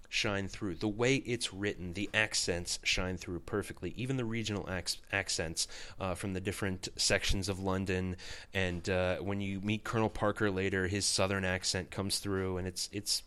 [0.10, 0.76] shine through.
[0.76, 3.94] The way it's written, the accents shine through perfectly.
[3.96, 5.68] Even the regional ac- accents
[6.00, 8.18] uh, from the different sections of London,
[8.54, 12.90] and uh, when you meet Colonel Parker later, his southern accent comes through, and it's
[12.92, 13.24] it's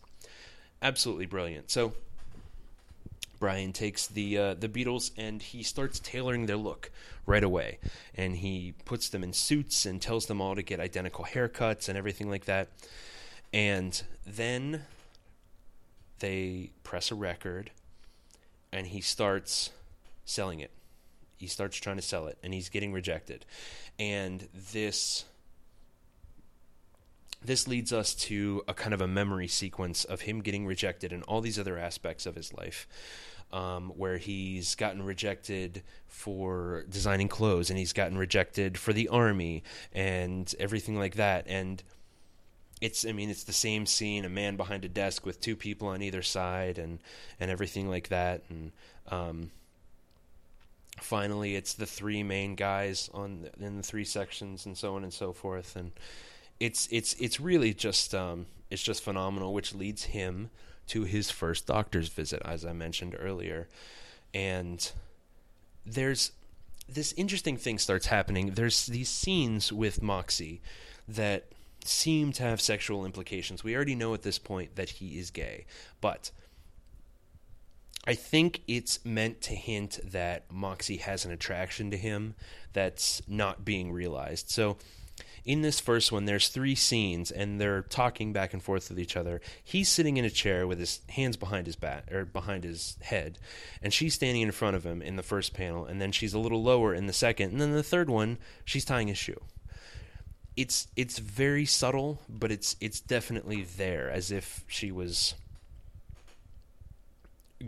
[0.81, 1.71] absolutely brilliant.
[1.71, 1.93] So.
[3.39, 6.89] Brian takes the uh, the Beatles and he starts tailoring their look
[7.25, 7.77] right away,
[8.15, 11.97] and he puts them in suits and tells them all to get identical haircuts and
[11.97, 12.69] everything like that.
[13.51, 14.85] And then
[16.23, 17.69] they press a record
[18.71, 19.71] and he starts
[20.23, 20.71] selling it.
[21.35, 23.45] He starts trying to sell it and he's getting rejected.
[23.99, 25.25] And this
[27.43, 31.23] this leads us to a kind of a memory sequence of him getting rejected and
[31.23, 32.87] all these other aspects of his life.
[33.51, 39.61] Um, where he's gotten rejected for designing clothes and he's gotten rejected for the army
[39.91, 41.45] and everything like that.
[41.47, 41.83] And
[42.83, 45.87] it's I mean it's the same scene, a man behind a desk with two people
[45.87, 46.99] on either side, and
[47.39, 48.73] and everything like that, and
[49.07, 49.51] um,
[50.99, 55.13] finally it's the three main guys on in the three sections, and so on and
[55.13, 55.93] so forth, and
[56.59, 60.49] it's it's it's really just um, it's just phenomenal, which leads him
[60.87, 63.69] to his first doctor's visit, as I mentioned earlier,
[64.33, 64.91] and
[65.85, 66.33] there's
[66.89, 68.51] this interesting thing starts happening.
[68.51, 70.61] There's these scenes with Moxie
[71.07, 71.45] that
[71.85, 73.63] seem to have sexual implications.
[73.63, 75.65] We already know at this point that he is gay,
[76.01, 76.31] but
[78.05, 82.35] I think it's meant to hint that Moxie has an attraction to him
[82.73, 84.49] that's not being realized.
[84.49, 84.77] So
[85.45, 89.15] in this first one there's three scenes and they're talking back and forth with each
[89.15, 89.39] other.
[89.63, 93.39] He's sitting in a chair with his hands behind his back or behind his head
[93.81, 96.39] and she's standing in front of him in the first panel and then she's a
[96.39, 99.41] little lower in the second and then the third one she's tying his shoe
[100.55, 105.35] it's it's very subtle, but it's it's definitely there, as if she was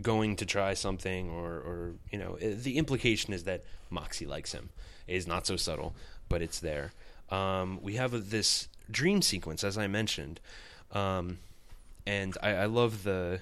[0.00, 4.52] going to try something, or or you know, eh, the implication is that Moxie likes
[4.52, 4.70] him.
[5.06, 5.94] It is not so subtle,
[6.28, 6.92] but it's there.
[7.30, 10.40] Um, we have a, this dream sequence, as I mentioned,
[10.92, 11.38] um,
[12.06, 13.40] and I, I love the.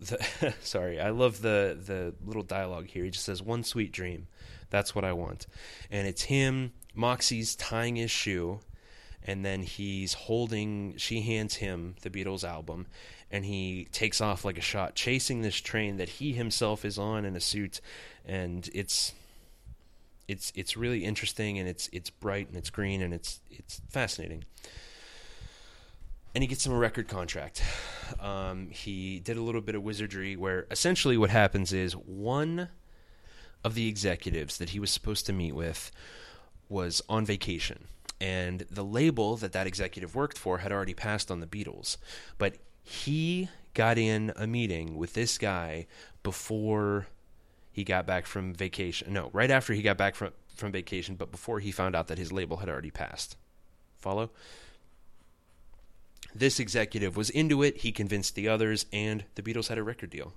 [0.00, 3.04] The, sorry, I love the the little dialogue here.
[3.04, 4.28] He just says, "One sweet dream."
[4.74, 5.46] That's what I want.
[5.88, 8.58] And it's him, Moxie's tying his shoe,
[9.22, 12.88] and then he's holding, she hands him the Beatles album,
[13.30, 17.24] and he takes off like a shot, chasing this train that he himself is on
[17.24, 17.80] in a suit.
[18.26, 19.12] And it's.
[20.26, 24.46] It's it's really interesting and it's it's bright and it's green and it's it's fascinating
[26.34, 27.62] and he gets him a record contract.
[28.20, 32.70] Um, he did a little bit of wizardry where essentially what happens is one
[33.64, 35.90] of the executives that he was supposed to meet with
[36.68, 37.86] was on vacation.
[38.20, 41.96] And the label that that executive worked for had already passed on the Beatles.
[42.38, 45.86] But he got in a meeting with this guy
[46.22, 47.06] before
[47.72, 49.12] he got back from vacation.
[49.12, 52.18] No, right after he got back from, from vacation, but before he found out that
[52.18, 53.36] his label had already passed.
[53.98, 54.30] Follow?
[56.34, 57.78] This executive was into it.
[57.78, 60.34] He convinced the others, and the Beatles had a record deal.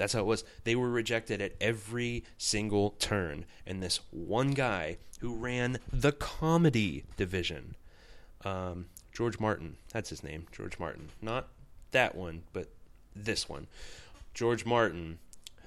[0.00, 0.44] That's how it was.
[0.64, 3.44] They were rejected at every single turn.
[3.66, 7.76] And this one guy who ran the comedy division,
[8.42, 11.10] um, George Martin, that's his name, George Martin.
[11.20, 11.48] Not
[11.90, 12.70] that one, but
[13.14, 13.66] this one.
[14.32, 15.18] George Martin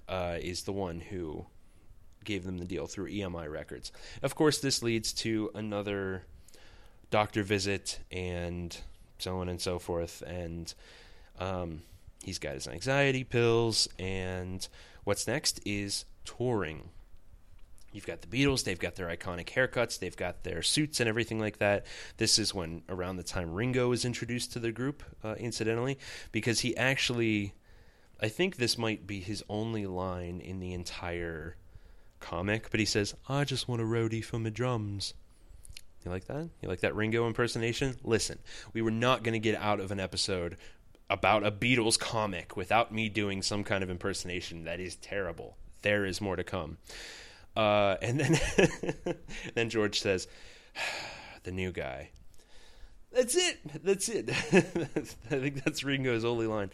[0.09, 1.45] uh, is the one who
[2.23, 3.91] gave them the deal through EMI Records.
[4.23, 6.23] Of course, this leads to another
[7.11, 8.75] doctor visit and
[9.19, 10.23] so on and so forth.
[10.25, 10.73] And
[11.37, 11.83] um,
[12.23, 13.87] he's got his anxiety pills.
[13.99, 14.67] And
[15.03, 16.89] what's next is touring.
[17.91, 21.39] You've got the Beatles, they've got their iconic haircuts, they've got their suits and everything
[21.39, 21.85] like that.
[22.17, 25.99] This is when, around the time Ringo was introduced to the group, uh, incidentally,
[26.31, 27.53] because he actually,
[28.19, 31.55] I think this might be his only line in the entire
[32.19, 35.13] comic, but he says, I just want a roadie for my drums.
[36.03, 36.49] You like that?
[36.61, 37.95] You like that Ringo impersonation?
[38.03, 38.39] Listen,
[38.73, 40.57] we were not going to get out of an episode
[41.13, 44.63] about a Beatles comic without me doing some kind of impersonation.
[44.63, 45.55] That is terrible.
[45.83, 46.77] There is more to come.
[47.55, 49.15] Uh, and then,
[49.53, 50.27] then George says,
[51.43, 52.09] "The new guy."
[53.11, 53.59] That's it.
[53.83, 54.29] That's it.
[54.31, 56.71] I think that's Ringo's only line.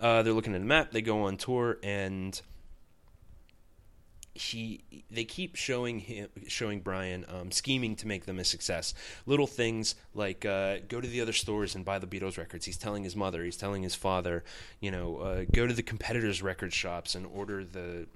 [0.00, 0.92] Uh, they're looking at the map.
[0.92, 2.40] They go on tour, and
[4.34, 8.92] he they keep showing him showing Brian um, scheming to make them a success.
[9.26, 12.66] Little things like uh, go to the other stores and buy the Beatles records.
[12.66, 14.44] He's telling his mother, he's telling his father,
[14.80, 18.06] you know, uh, go to the competitors' record shops and order the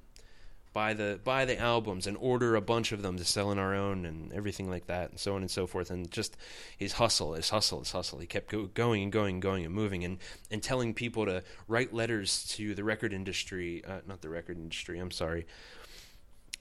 [0.73, 3.75] buy the buy the albums and order a bunch of them to sell in our
[3.75, 6.37] own and everything like that and so on and so forth and just
[6.77, 9.75] his hustle his hustle his hustle he kept go, going and going and going and
[9.75, 10.19] moving and
[10.51, 14.99] and telling people to write letters to the record industry uh, not the record industry
[14.99, 15.47] I'm sorry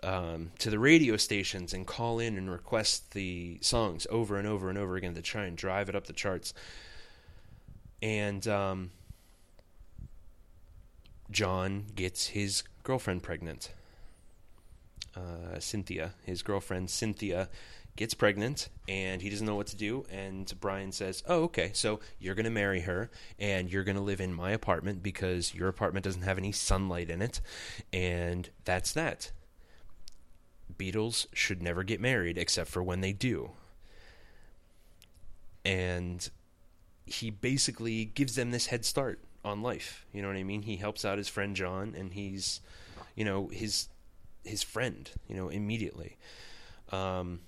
[0.03, 4.69] um, to the radio stations and call in and request the songs over and over
[4.69, 6.53] and over again to try and drive it up the charts.
[8.01, 8.91] And um,
[11.31, 13.71] John gets his girlfriend pregnant.
[15.15, 17.49] Uh, Cynthia, his girlfriend Cynthia,
[17.95, 20.05] gets pregnant and he doesn't know what to do.
[20.11, 24.03] And Brian says, Oh, okay, so you're going to marry her and you're going to
[24.03, 27.41] live in my apartment because your apartment doesn't have any sunlight in it.
[27.91, 29.31] And that's that.
[30.77, 33.51] Beatles should never get married except for when they do.
[35.65, 36.29] And
[37.05, 40.05] he basically gives them this head start on life.
[40.13, 40.63] You know what I mean?
[40.63, 42.61] He helps out his friend John and he's
[43.15, 43.89] you know, his
[44.45, 46.17] his friend, you know, immediately.
[46.91, 47.41] Um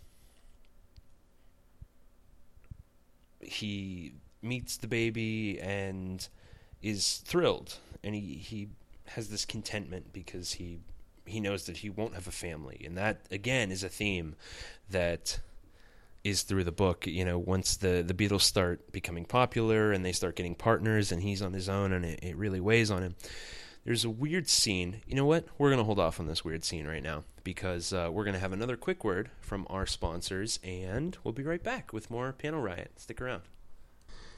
[3.42, 6.28] he meets the baby and
[6.82, 8.70] is thrilled and he he
[9.08, 10.80] has this contentment because he
[11.30, 14.36] he knows that he won't have a family, and that again is a theme
[14.90, 15.40] that
[16.24, 17.08] is through the book.
[17.08, 21.22] You know, once the the Beatles start becoming popular and they start getting partners, and
[21.22, 23.16] he's on his own, and it, it really weighs on him.
[23.86, 25.02] There's a weird scene.
[25.08, 25.46] You know what?
[25.58, 28.54] We're gonna hold off on this weird scene right now because uh, we're gonna have
[28.54, 32.92] another quick word from our sponsors, and we'll be right back with more Panel Riot.
[32.98, 33.44] Stick around.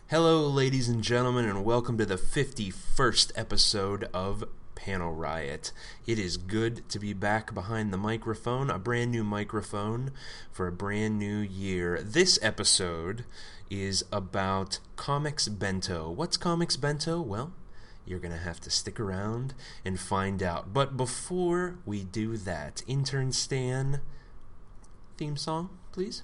[0.09, 4.43] Hello, ladies and gentlemen, and welcome to the 51st episode of
[4.83, 5.71] Panel Riot.
[6.07, 10.11] It is good to be back behind the microphone, a brand new microphone
[10.51, 12.01] for a brand new year.
[12.01, 13.23] This episode
[13.69, 16.09] is about Comics Bento.
[16.09, 17.21] What's Comics Bento?
[17.21, 17.53] Well,
[18.07, 19.53] you're going to have to stick around
[19.85, 20.73] and find out.
[20.73, 24.01] But before we do that, intern Stan,
[25.15, 26.23] theme song, please.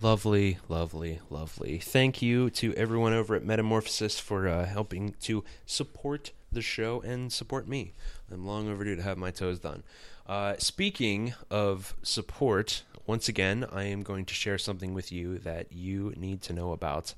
[0.00, 1.78] Lovely, lovely, lovely.
[1.78, 7.32] Thank you to everyone over at Metamorphosis for uh, helping to support the show and
[7.32, 7.92] support me.
[8.32, 9.82] I'm long overdue to have my toes done.
[10.26, 15.72] Uh, speaking of support, once again, I am going to share something with you that
[15.72, 17.14] you need to know about,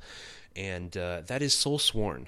[0.56, 2.26] and uh, that is Soul Sworn.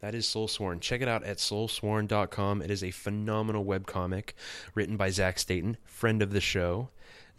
[0.00, 0.80] That is Soul Sworn.
[0.80, 2.62] Check it out at soulsworn.com.
[2.62, 4.32] It is a phenomenal webcomic
[4.74, 6.90] written by Zach Staten, friend of the show.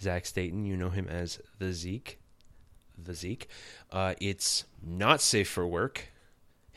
[0.01, 2.19] Zach Staten, you know him as the Zeke.
[3.01, 3.47] The Zeke.
[3.91, 6.05] Uh, it's not safe for work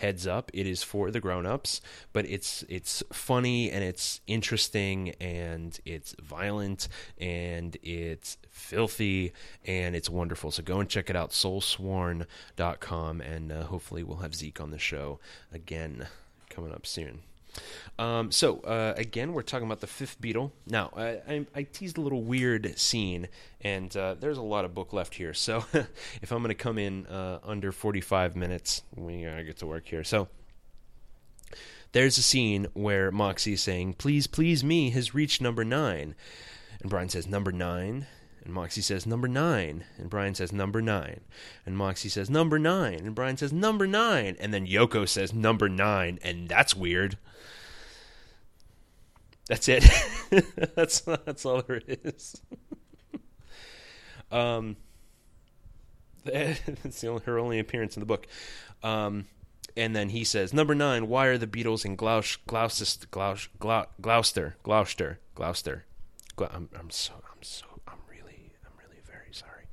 [0.01, 0.51] heads up.
[0.53, 1.81] It is for the grown-ups
[2.13, 9.33] but it's it's funny and it's interesting and it's violent and it's filthy
[9.65, 10.51] and it's wonderful.
[10.51, 14.79] So go and check it out soulsworn.com and uh, hopefully we'll have zeke on the
[14.79, 15.21] show
[15.53, 16.09] again
[16.49, 17.21] coming up soon
[17.99, 20.53] um, so uh, again, we're talking about the fifth Beatle.
[20.67, 23.29] Now, I, I, I teased a little weird scene,
[23.61, 25.35] and uh, there's a lot of book left here.
[25.35, 25.65] So
[26.23, 29.87] if I'm going to come in uh, under 45 minutes, we gotta get to work
[29.87, 30.05] here.
[30.05, 30.29] So
[31.93, 36.15] there's a scene where Moxie is saying, "Please, please me" has reached number nine,
[36.81, 38.07] and Brian says, "Number nine."
[38.45, 39.85] And Moxie says, number nine.
[39.99, 41.21] And Brian says, number nine.
[41.67, 43.01] And Moxie says, number nine.
[43.01, 44.37] And Brian says, number nine.
[44.41, 46.19] And then Yoko says, number nine.
[46.23, 47.19] And that's weird.
[49.49, 49.85] That's it.
[50.75, 52.41] that's that's all there is.
[54.31, 54.77] um,
[56.25, 58.27] that's the only, her only appearance in the book.
[58.83, 59.27] Um,
[59.77, 63.07] and then he says, number nine, why are the Beatles in Gloucester, Gloucester,
[64.01, 65.85] Gloucester, Gloucester, Gloucester?
[66.39, 69.65] I'm, I'm so, I'm so, I'm really, I'm really very sorry.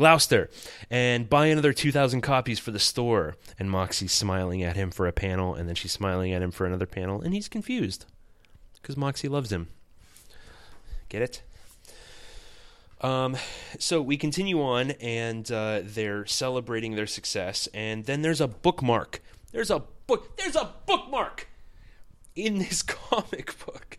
[0.00, 0.48] Gloucester,
[0.88, 3.36] and buy another 2,000 copies for the store.
[3.58, 6.64] And Moxie's smiling at him for a panel, and then she's smiling at him for
[6.64, 8.06] another panel, and he's confused
[8.80, 9.68] because Moxie loves him.
[11.10, 11.42] Get it?
[13.02, 13.36] Um,
[13.78, 19.20] so we continue on, and uh, they're celebrating their success, and then there's a bookmark.
[19.52, 20.34] There's a book.
[20.38, 21.46] There's a bookmark
[22.34, 23.98] in this comic book.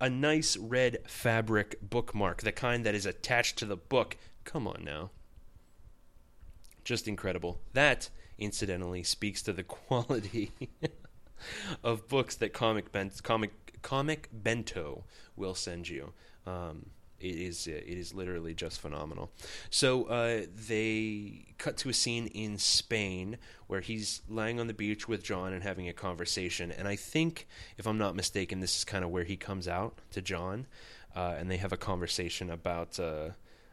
[0.00, 4.16] A nice red fabric bookmark, the kind that is attached to the book.
[4.42, 5.10] Come on now.
[6.84, 7.60] Just incredible.
[7.72, 10.52] That, incidentally, speaks to the quality
[11.82, 13.52] of books that comic ben- comic
[13.82, 15.04] comic bento
[15.36, 16.12] will send you.
[16.46, 16.86] Um,
[17.20, 19.30] it is it is literally just phenomenal.
[19.68, 25.06] So uh, they cut to a scene in Spain where he's lying on the beach
[25.06, 26.72] with John and having a conversation.
[26.72, 29.98] And I think, if I'm not mistaken, this is kind of where he comes out
[30.12, 30.66] to John,
[31.14, 33.30] uh, and they have a conversation about uh,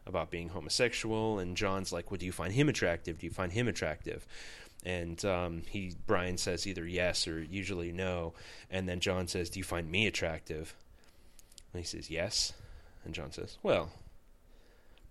[0.07, 1.39] about being homosexual.
[1.39, 3.19] And John's like, "Well, do you find him attractive?
[3.19, 4.25] Do you find him attractive?"
[4.85, 8.33] And um, he Brian says either yes or usually no.
[8.69, 10.75] And then John says, "Do you find me attractive?"
[11.73, 12.53] And he says yes.
[13.07, 13.89] And John says, Well,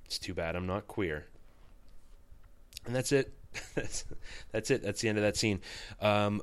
[0.04, 1.26] it's too bad I'm not queer.
[2.84, 3.32] And that's it.
[3.74, 4.82] that's, it.
[4.82, 5.60] That's the end of that scene.
[6.00, 6.42] Um,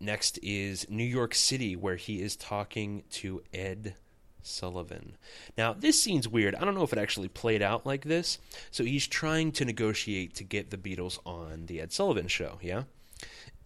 [0.00, 3.94] next is New York City, where he is talking to Ed
[4.42, 5.16] Sullivan.
[5.56, 6.54] Now, this scene's weird.
[6.54, 8.38] I don't know if it actually played out like this.
[8.70, 12.84] So he's trying to negotiate to get the Beatles on the Ed Sullivan show, yeah?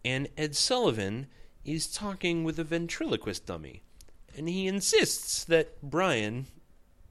[0.04, 1.26] And Ed Sullivan
[1.64, 3.82] is talking with a ventriloquist dummy.
[4.36, 6.46] And he insists that Brian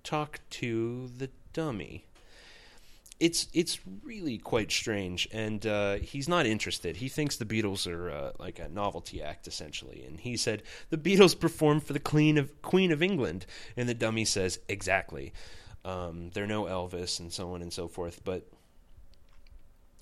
[0.03, 2.04] talk to the dummy.
[3.19, 6.97] It's it's really quite strange, and uh, he's not interested.
[6.97, 10.03] He thinks the Beatles are uh, like a novelty act, essentially.
[10.05, 13.45] And he said the Beatles perform for the Queen of Queen of England,
[13.77, 15.31] and the dummy says exactly.
[15.85, 18.21] Um, they're no Elvis, and so on and so forth.
[18.25, 18.47] But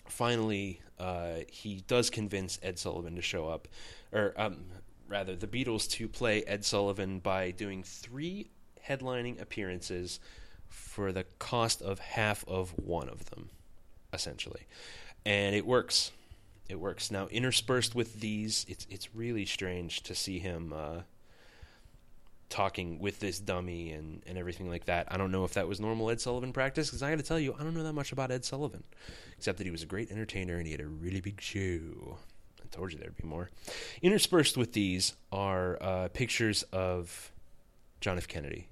[0.07, 3.67] finally, uh, he does convince Ed Sullivan to show up,
[4.11, 4.65] or um,
[5.07, 8.49] rather, the Beatles to play Ed Sullivan by doing three
[8.87, 10.19] headlining appearances
[10.73, 13.49] for the cost of half of one of them,
[14.11, 14.67] essentially.
[15.25, 16.11] And it works.
[16.67, 17.11] It works.
[17.11, 21.01] Now, interspersed with these, it's it's really strange to see him uh,
[22.49, 25.07] talking with this dummy and, and everything like that.
[25.11, 27.39] I don't know if that was normal Ed Sullivan practice, because I got to tell
[27.39, 28.83] you, I don't know that much about Ed Sullivan,
[29.37, 32.17] except that he was a great entertainer and he had a really big show.
[32.61, 33.49] I told you there'd be more.
[34.01, 37.31] Interspersed with these are uh, pictures of
[38.01, 38.27] John F.
[38.27, 38.67] Kennedy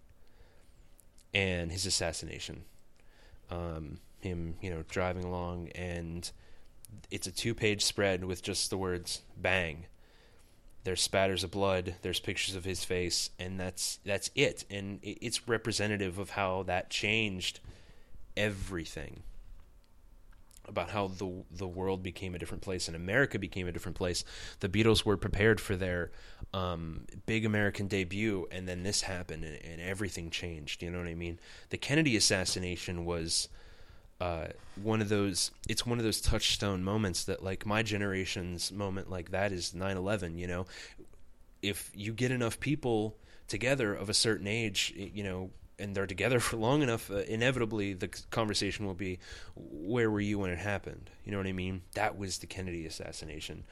[1.33, 2.63] and his assassination.
[3.49, 6.29] Um, him, you know, driving along, and
[7.09, 9.85] it's a two-page spread with just the words "bang."
[10.83, 11.95] There's spatters of blood.
[12.01, 14.65] There's pictures of his face, and that's that's it.
[14.69, 17.59] And it's representative of how that changed
[18.37, 19.23] everything
[20.71, 24.23] about how the the world became a different place and America became a different place.
[24.59, 26.11] The Beatles were prepared for their
[26.53, 30.81] um, big American debut, and then this happened, and, and, everything changed.
[30.81, 31.39] You know what I mean?
[31.69, 33.47] The Kennedy assassination was
[34.19, 34.47] uh,
[34.81, 35.51] one of those.
[35.69, 40.37] It's one of those touchstone moments that, like, my generation's moment, like that, is 9/11.
[40.37, 40.65] You know,
[41.61, 43.17] if you get enough people
[43.47, 47.93] together of a certain age, you know, and they're together for long enough, uh, inevitably
[47.93, 49.19] the conversation will be,
[49.55, 51.81] "Where were you when it happened?" You know what I mean?
[51.95, 53.63] That was the Kennedy assassination,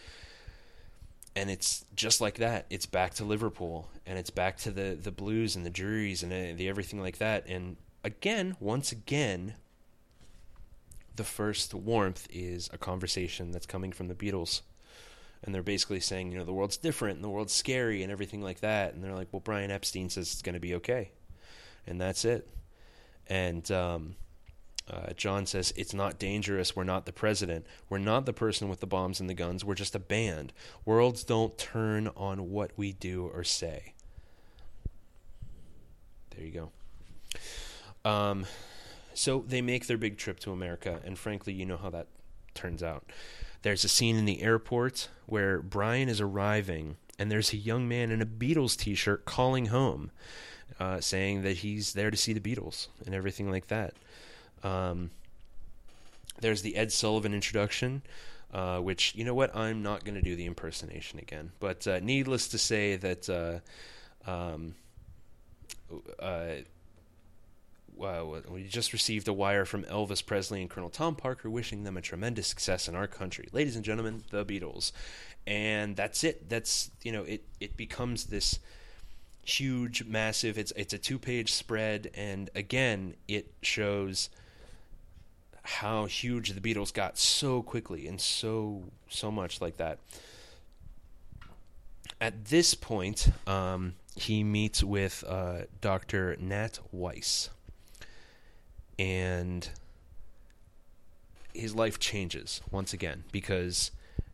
[1.36, 2.66] and it's just like that.
[2.70, 6.34] It's back to Liverpool, and it's back to the the blues and the juries and
[6.34, 7.45] uh, the everything like that.
[7.47, 9.56] And again, once again,
[11.16, 14.62] the first warmth is a conversation that's coming from the Beatles.
[15.41, 18.41] And they're basically saying, you know, the world's different and the world's scary and everything
[18.41, 18.93] like that.
[18.93, 21.12] And they're like, well, Brian Epstein says it's going to be okay
[21.88, 22.47] and that's it.
[23.27, 24.15] And um,
[24.89, 26.75] uh, John says, It's not dangerous.
[26.75, 27.65] We're not the president.
[27.89, 29.63] We're not the person with the bombs and the guns.
[29.63, 30.53] We're just a band.
[30.86, 33.93] Worlds don't turn on what we do or say.
[36.36, 36.69] There you
[38.05, 38.09] go.
[38.09, 38.45] Um,
[39.13, 42.07] so they make their big trip to America, and frankly, you know how that
[42.53, 43.11] turns out.
[43.61, 48.09] There's a scene in the airport where Brian is arriving, and there's a young man
[48.09, 50.09] in a Beatles t shirt calling home
[50.80, 53.93] uh, saying that he's there to see the Beatles and everything like that.
[54.63, 55.11] Um,
[56.39, 58.01] there's the Ed Sullivan introduction,
[58.53, 61.51] uh, which you know what I'm not going to do the impersonation again.
[61.59, 64.76] But uh, needless to say that uh, um,
[66.17, 66.61] uh,
[67.99, 71.97] well, we just received a wire from Elvis Presley and Colonel Tom Parker wishing them
[71.97, 73.49] a tremendous success in our country.
[73.51, 74.93] Ladies and gentlemen, the Beatles.
[75.48, 76.50] And that's it.
[76.50, 78.60] That's, you know, it, it becomes this
[79.44, 82.12] huge, massive, it's, it's a two page spread.
[82.14, 84.30] And again, it shows
[85.64, 90.00] how huge the Beatles got so quickly and so, so much like that.
[92.22, 96.36] At this point, um, he meets with uh, Dr.
[96.40, 97.50] Nat Weiss
[98.98, 99.70] and
[101.54, 103.92] his life changes once again because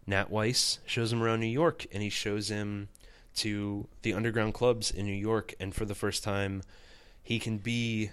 [0.08, 2.90] Nat Weiss shows him around New York and he shows him
[3.36, 6.62] to the underground clubs in New York and for the first time
[7.22, 8.12] he can be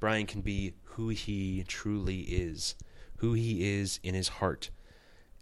[0.00, 2.74] Brian can be who he truly is
[3.22, 4.68] who he is in his heart.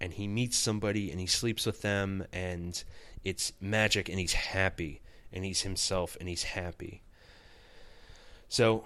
[0.02, 2.84] And he meets somebody and he sleeps with them and
[3.24, 5.00] it's magic and he's happy
[5.32, 7.02] and he's himself and he's happy.
[8.50, 8.84] So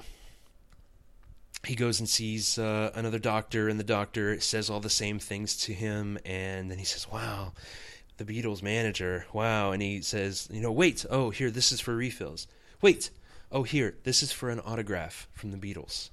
[1.66, 5.56] he goes and sees uh, another doctor, and the doctor says all the same things
[5.64, 7.52] to him, and then he says, "Wow."
[8.16, 11.96] The Beatles manager, wow, and he says, you know, wait, oh, here, this is for
[11.96, 12.46] refills.
[12.80, 13.10] Wait,
[13.50, 16.10] oh, here, this is for an autograph from the Beatles.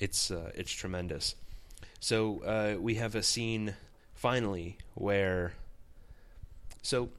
[0.00, 1.34] It's uh, it's tremendous.
[2.00, 3.74] So uh, we have a scene
[4.14, 5.52] finally where,
[6.80, 7.10] so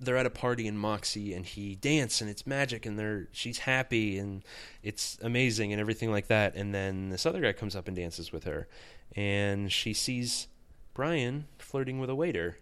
[0.00, 3.58] they're at a party in Moxie and he dance and it's magic and they're she's
[3.58, 4.42] happy and
[4.82, 6.54] it's amazing and everything like that.
[6.54, 8.68] And then this other guy comes up and dances with her
[9.14, 10.48] and she sees
[10.94, 12.58] Brian flirting with a waiter.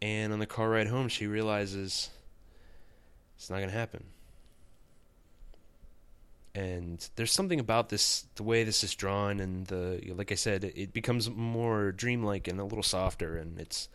[0.00, 2.10] And on the car ride home she realizes
[3.36, 4.04] it's not going to happen.
[6.54, 10.64] And there's something about this the way this is drawn and the like I said
[10.64, 13.88] it becomes more dreamlike and a little softer and it's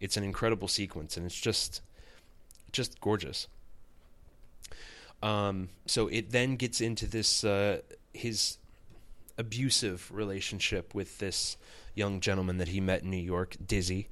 [0.00, 1.80] it's an incredible sequence and it's just
[2.72, 3.46] just gorgeous
[5.22, 7.80] um, so it then gets into this uh,
[8.12, 8.58] his
[9.38, 11.56] abusive relationship with this
[11.94, 14.08] young gentleman that he met in New York, Dizzy,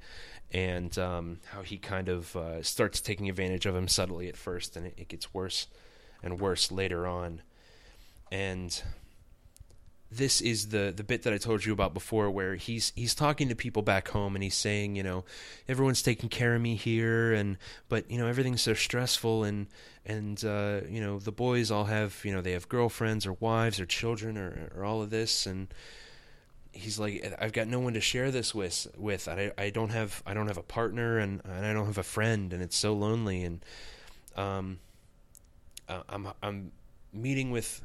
[0.51, 4.75] and um, how he kind of uh, starts taking advantage of him subtly at first,
[4.75, 5.67] and it, it gets worse
[6.21, 7.41] and worse later on.
[8.31, 8.81] And
[10.17, 13.49] this is the the bit that I told you about before, where he's he's talking
[13.49, 15.25] to people back home and he's saying, you know,
[15.67, 17.57] everyone's taking care of me here, and
[17.89, 19.67] but you know everything's so stressful, and
[20.05, 23.79] and uh, you know the boys all have you know they have girlfriends or wives
[23.79, 25.73] or children or or all of this, and
[26.71, 29.27] he's like, I've got no one to share this with with.
[29.27, 32.03] I I don't have I don't have a partner and and I don't have a
[32.03, 33.65] friend, and it's so lonely, and
[34.35, 34.79] um,
[35.87, 36.71] I'm I'm
[37.13, 37.81] meeting with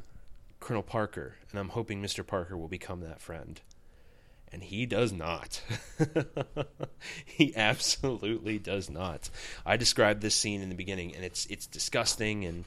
[0.61, 2.27] Colonel Parker, and I'm hoping Mr.
[2.27, 3.61] Parker will become that friend.
[4.51, 5.63] And he does not.
[7.25, 9.29] he absolutely does not.
[9.67, 12.65] I described this scene in the beginning, and it's it's disgusting, and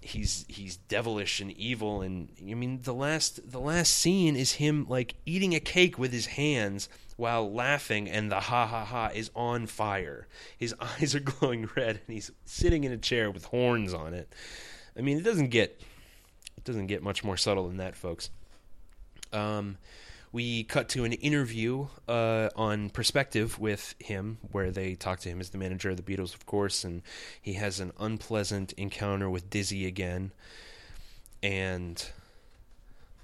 [0.00, 2.02] he's he's devilish and evil.
[2.02, 6.12] And I mean, the last the last scene is him like eating a cake with
[6.12, 10.26] his hands while laughing, and the ha ha ha is on fire.
[10.58, 14.32] His eyes are glowing red, and he's sitting in a chair with horns on it.
[14.96, 15.80] I mean, it doesn't get
[16.64, 18.30] doesn't get much more subtle than that, folks.
[19.32, 19.78] Um,
[20.32, 25.40] we cut to an interview uh, on Perspective with him, where they talk to him
[25.40, 27.02] as the manager of the Beatles, of course, and
[27.40, 30.32] he has an unpleasant encounter with Dizzy again,
[31.42, 32.06] and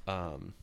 [0.07, 0.55] um,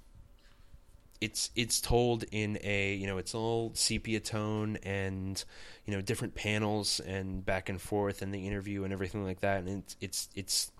[1.21, 5.43] it's it's told in a you know it's all sepia tone and
[5.85, 9.59] you know different panels and back and forth in the interview and everything like that,
[9.59, 10.71] and it's it's it's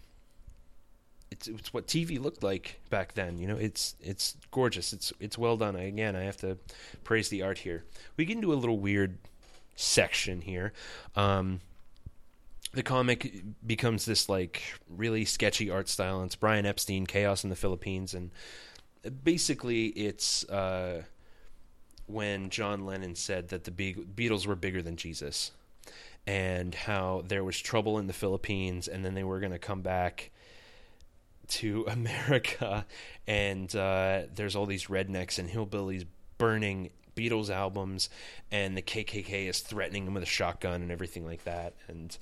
[1.31, 3.37] it's it's what TV looked like back then.
[3.37, 4.93] You know, it's it's gorgeous.
[4.93, 5.75] It's it's well done.
[5.75, 6.57] I, again, I have to
[7.03, 7.83] praise the art here.
[8.17, 9.17] We get into a little weird
[9.75, 10.73] section here.
[11.15, 11.61] Um,
[12.73, 16.17] the comic becomes this like really sketchy art style.
[16.17, 18.31] And it's Brian Epstein, Chaos in the Philippines, and
[19.23, 21.03] basically it's uh,
[22.07, 25.51] when John Lennon said that the Beatles were bigger than Jesus,
[26.27, 29.81] and how there was trouble in the Philippines, and then they were going to come
[29.81, 30.31] back
[31.49, 32.85] to America,
[33.27, 36.05] and uh, there's all these rednecks and hillbillies
[36.37, 38.09] burning Beatles albums,
[38.51, 42.17] and the KKK is threatening them with a shotgun and everything like that, and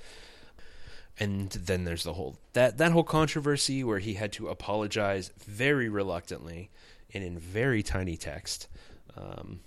[1.20, 5.90] and then there's the whole that that whole controversy where he had to apologize very
[5.90, 6.70] reluctantly
[7.14, 8.68] and in very tiny text.
[9.16, 9.62] Um,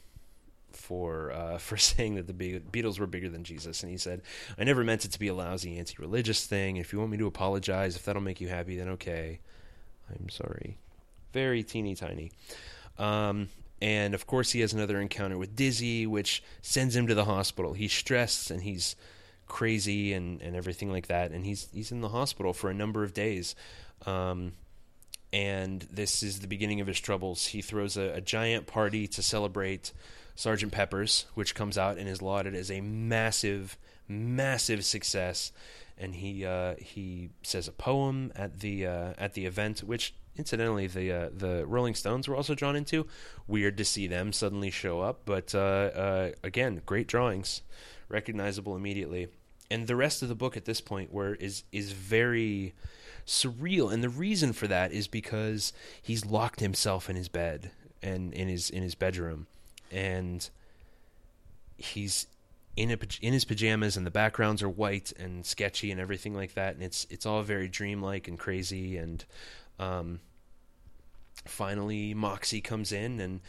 [0.91, 4.23] for uh, for saying that the Beatles were bigger than Jesus, and he said,
[4.59, 6.77] "I never meant it to be a lousy anti-religious thing.
[6.77, 9.39] If you want me to apologize, if that'll make you happy, then okay.
[10.11, 10.77] I'm sorry."
[11.33, 12.33] Very teeny tiny.
[12.99, 17.25] Um, and of course, he has another encounter with Dizzy, which sends him to the
[17.25, 17.73] hospital.
[17.73, 18.97] He's stressed and he's
[19.47, 21.31] crazy and, and everything like that.
[21.31, 23.55] And he's he's in the hospital for a number of days.
[24.07, 24.55] Um,
[25.33, 27.47] and this is the beginning of his troubles.
[27.47, 29.93] He throws a, a giant party to celebrate
[30.41, 33.77] Sergeant Pepper's, which comes out and is lauded as a massive,
[34.09, 35.53] massive success.
[35.99, 40.87] And he uh, he says a poem at the uh, at the event, which incidentally
[40.87, 43.07] the uh, the Rolling Stones were also drawn into.
[43.47, 47.61] Weird to see them suddenly show up, but uh, uh, again, great drawings,
[48.09, 49.29] recognizable immediately.
[49.71, 52.73] And the rest of the book at this point where is is very
[53.27, 57.73] surreal, and the reason for that is because he's locked himself in his bed
[58.03, 59.47] and in his in his bedroom,
[59.91, 60.49] and
[61.77, 62.27] he's
[62.77, 66.55] in a, in his pajamas, and the backgrounds are white and sketchy and everything like
[66.55, 69.25] that, and it's it's all very dreamlike and crazy, and
[69.79, 70.21] um,
[71.45, 73.41] finally Moxie comes in and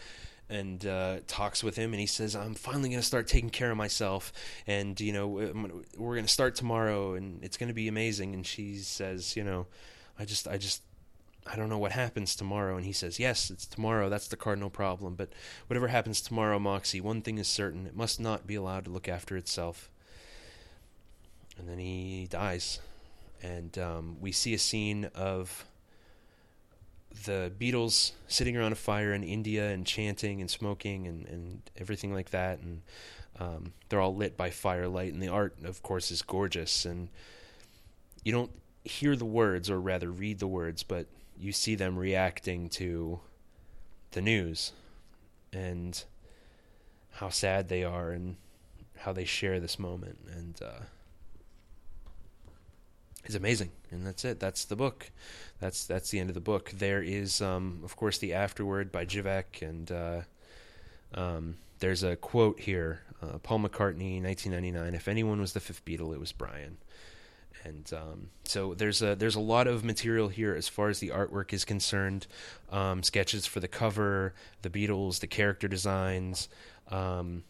[0.49, 3.71] and uh, talks with him, and he says, "I'm finally going to start taking care
[3.71, 4.33] of myself,
[4.67, 8.45] and you know, we're going to start tomorrow, and it's going to be amazing." And
[8.45, 9.67] she says, "You know,
[10.19, 10.81] I just, I just,
[11.45, 14.09] I don't know what happens tomorrow." And he says, "Yes, it's tomorrow.
[14.09, 15.15] That's the cardinal problem.
[15.15, 15.29] But
[15.67, 19.07] whatever happens tomorrow, Moxie, one thing is certain: it must not be allowed to look
[19.09, 19.89] after itself."
[21.57, 22.79] And then he dies,
[23.41, 25.65] and um, we see a scene of
[27.25, 32.13] the Beatles sitting around a fire in India and chanting and smoking and, and everything
[32.13, 32.59] like that.
[32.59, 32.81] And
[33.39, 35.13] um, they're all lit by firelight.
[35.13, 36.85] And the art, of course, is gorgeous.
[36.85, 37.09] And
[38.23, 38.51] you don't
[38.83, 41.07] hear the words, or rather read the words, but
[41.41, 43.19] you see them reacting to
[44.11, 44.71] the news
[45.51, 46.03] and
[47.13, 48.35] how sad they are and
[48.97, 50.19] how they share this moment.
[50.31, 50.83] And, uh,
[53.25, 54.39] is amazing, and that's it.
[54.39, 55.11] That's the book.
[55.59, 56.71] That's that's the end of the book.
[56.71, 60.21] There is, um, of course, the afterword by Jivek, and uh,
[61.13, 64.95] um, there's a quote here: uh, Paul McCartney, 1999.
[64.95, 66.77] If anyone was the fifth Beatle, it was Brian.
[67.64, 71.09] And um, so there's a there's a lot of material here as far as the
[71.09, 72.28] artwork is concerned.
[72.72, 76.49] Um, sketches for the cover, the Beatles, the character designs,
[76.89, 77.43] um,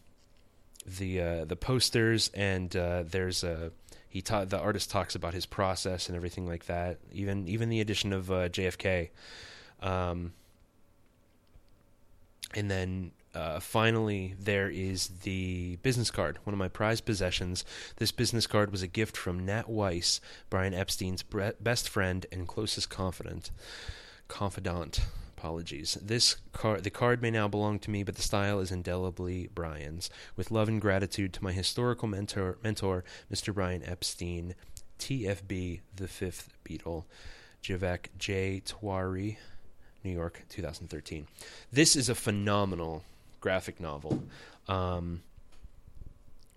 [0.86, 3.72] the uh, the posters, and uh, there's a
[4.08, 6.98] he taught the artist talks about his process and everything like that.
[7.12, 9.08] Even even the addition of uh, JFK,
[9.80, 10.34] um,
[12.54, 17.64] and then uh, finally there is the business card, one of my prized possessions.
[17.96, 20.20] This business card was a gift from Nat Weiss,
[20.50, 23.50] Brian Epstein's best friend and closest confidant.
[24.28, 25.00] Confidant.
[25.36, 25.98] Apologies.
[26.00, 26.36] This
[26.82, 30.08] the card may now belong to me, but the style is indelibly Brian's.
[30.36, 33.02] With love and gratitude to my historical mentor, mentor
[33.32, 33.52] Mr.
[33.52, 34.54] Brian Epstein,
[35.00, 37.06] TFB, the fifth Beatle,
[37.60, 38.62] Jivek J.
[38.64, 39.38] Tiwari,
[40.04, 41.26] New York, 2013.
[41.72, 43.02] This is a phenomenal
[43.42, 44.22] graphic novel.
[44.68, 45.20] Um,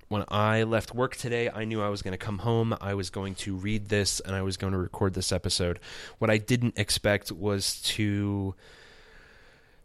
[0.07, 2.77] when I left work today, I knew I was going to come home.
[2.79, 5.79] I was going to read this and I was going to record this episode.
[6.19, 8.55] What I didn't expect was to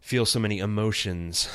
[0.00, 1.48] feel so many emotions.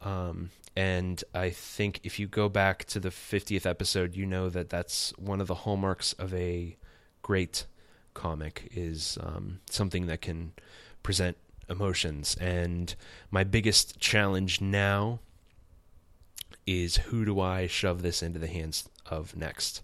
[0.00, 4.70] Um, and I think if you go back to the 50th episode, you know that
[4.70, 6.76] that's one of the hallmarks of a
[7.20, 7.66] great
[8.14, 10.52] comic is um, something that can
[11.02, 11.36] present
[11.72, 12.36] emotions.
[12.40, 12.94] And
[13.30, 15.20] my biggest challenge now
[16.66, 19.82] is who do I shove this into the hands of next?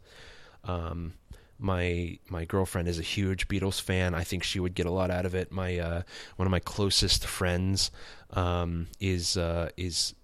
[0.64, 1.14] Um,
[1.58, 4.14] my my girlfriend is a huge Beatles fan.
[4.14, 5.50] I think she would get a lot out of it.
[5.50, 6.02] My uh,
[6.36, 7.90] one of my closest friends
[8.30, 10.14] um, is uh, is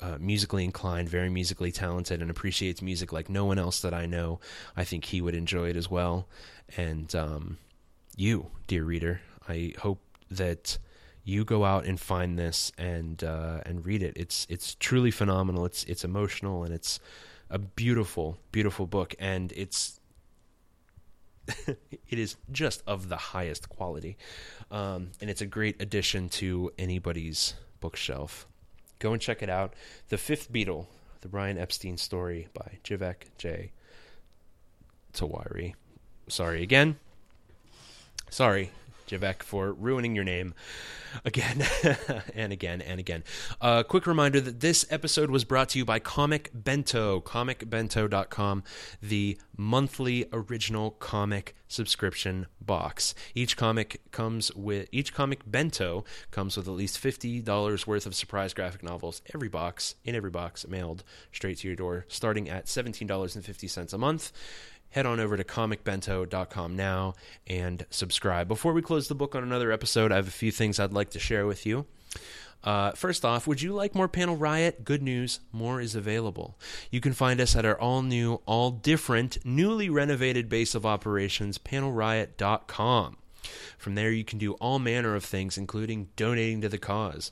[0.00, 4.06] uh, musically inclined, very musically talented, and appreciates music like no one else that I
[4.06, 4.40] know.
[4.76, 6.26] I think he would enjoy it as well.
[6.76, 7.58] And um,
[8.16, 10.00] you, dear reader, I hope
[10.30, 10.78] that
[11.30, 14.14] you go out and find this and uh, and read it.
[14.16, 15.64] It's it's truly phenomenal.
[15.64, 16.98] It's it's emotional and it's
[17.48, 20.00] a beautiful beautiful book and it's
[21.66, 24.16] it is just of the highest quality,
[24.70, 28.46] um, and it's a great addition to anybody's bookshelf.
[28.98, 29.74] Go and check it out.
[30.08, 30.86] The Fifth Beatle,
[31.22, 33.72] the Brian Epstein story by Jivek J.
[35.14, 35.74] Tiwari.
[36.28, 36.98] Sorry again.
[38.28, 38.70] Sorry,
[39.10, 40.54] Jivek, for ruining your name
[41.24, 41.64] again
[42.34, 43.24] and again and again.
[43.60, 48.62] A uh, quick reminder that this episode was brought to you by Comic Bento, comicbento.com,
[49.02, 53.14] the monthly original comic subscription box.
[53.34, 58.54] Each comic comes with each comic bento comes with at least $50 worth of surprise
[58.54, 63.92] graphic novels every box in every box mailed straight to your door starting at $17.50
[63.92, 64.32] a month
[64.90, 67.14] head on over to comicbento.com now
[67.46, 68.48] and subscribe.
[68.48, 71.10] Before we close the book on another episode, I have a few things I'd like
[71.10, 71.86] to share with you.
[72.62, 74.84] Uh, first off, would you like more Panel Riot?
[74.84, 76.58] Good news, more is available.
[76.90, 81.56] You can find us at our all new, all different, newly renovated base of operations,
[81.56, 83.16] panelriot.com.
[83.78, 87.30] From there, you can do all manner of things, including donating to the cause.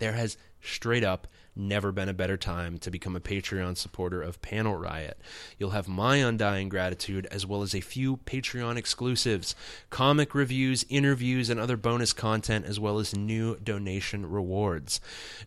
[0.00, 4.42] There has straight up never been a better time to become a Patreon supporter of
[4.42, 5.18] Panel Riot.
[5.58, 9.54] You'll have my undying gratitude as well as a few Patreon exclusives,
[9.90, 15.00] comic reviews, interviews, and other bonus content, as well as new donation rewards.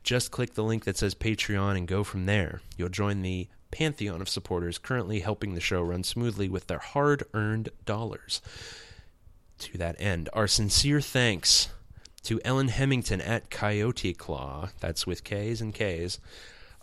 [0.04, 2.62] Just click the link that says Patreon and go from there.
[2.78, 7.24] You'll join the pantheon of supporters currently helping the show run smoothly with their hard
[7.34, 8.42] earned dollars.
[9.60, 11.70] To that end, our sincere thanks
[12.28, 16.20] to Ellen Hemington at Coyote Claw, that's with K's and K's,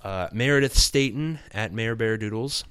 [0.03, 2.65] uh, Meredith Staten at Mayor Bear Doodles,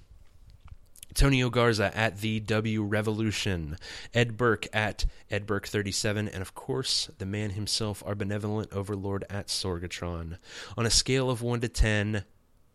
[1.14, 3.78] Tonio Garza at the W Revolution,
[4.12, 9.24] Ed Burke at Ed Burke 37, and of course, the man himself, our benevolent overlord
[9.30, 10.40] at Sorgatron.
[10.76, 12.24] On a scale of 1 to 10,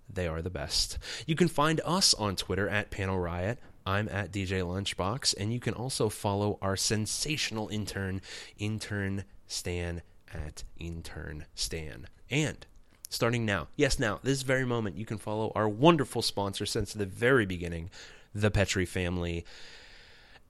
[0.09, 0.99] they are the best.
[1.27, 3.59] You can find us on Twitter at Panel Riot.
[3.85, 8.21] I'm at DJ Lunchbox, and you can also follow our sensational intern,
[8.59, 12.07] Intern Stan at Intern Stan.
[12.31, 12.65] And
[13.09, 17.07] starting now, yes, now, this very moment, you can follow our wonderful sponsor since the
[17.07, 17.91] very beginning,
[18.35, 19.45] the Petri family,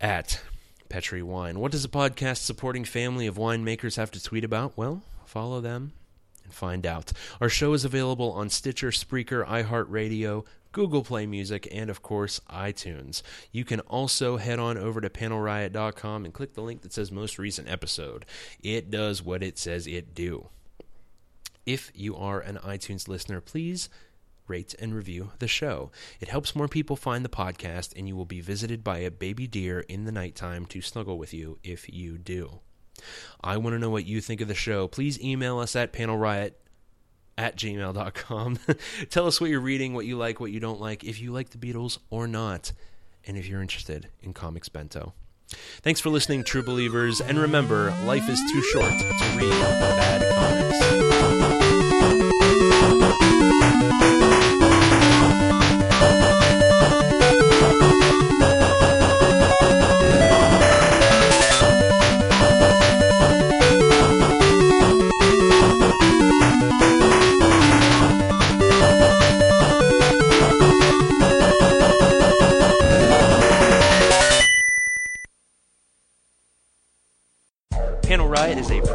[0.01, 0.43] at
[0.89, 1.59] Petri Wine.
[1.59, 4.77] What does a podcast supporting family of winemakers have to tweet about?
[4.77, 5.93] Well, follow them
[6.49, 7.13] and find out.
[7.41, 13.23] Our show is available on Stitcher, Spreaker, iHeartRadio, Google Play Music, and of course, iTunes.
[13.53, 17.39] You can also head on over to panelriot.com and click the link that says most
[17.39, 18.25] recent episode.
[18.63, 20.49] It does what it says it do.
[21.67, 23.91] If you are an iTunes listener, please
[24.47, 25.91] rate and review the show.
[26.19, 29.47] It helps more people find the podcast, and you will be visited by a baby
[29.47, 32.61] deer in the nighttime to snuggle with you if you do.
[33.43, 34.89] I want to know what you think of the show.
[34.89, 36.53] Please email us at panelriot
[37.37, 38.59] at gmail.com.
[39.11, 41.51] Tell us what you're reading, what you like, what you don't like, if you like
[41.51, 42.73] the Beatles or not,
[43.27, 45.15] and if you're interested in Comics Bento.
[45.81, 50.79] Thanks for listening, true believers, and remember, life is too short to read bad comics.
[51.11, 51.59] Panel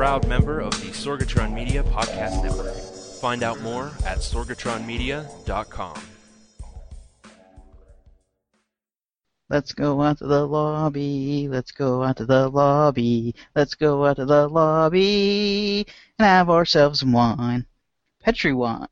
[0.04, 2.76] proud member of the Sorgatron Media Podcast Network.
[3.22, 5.95] Find out more at sorgatronmedia.com.
[9.49, 11.47] Let's go out to the lobby.
[11.47, 13.34] Let's go out to the lobby.
[13.56, 15.88] Let's go out to the lobby
[16.20, 17.66] and have ourselves some wine.
[18.22, 18.89] Petri wine.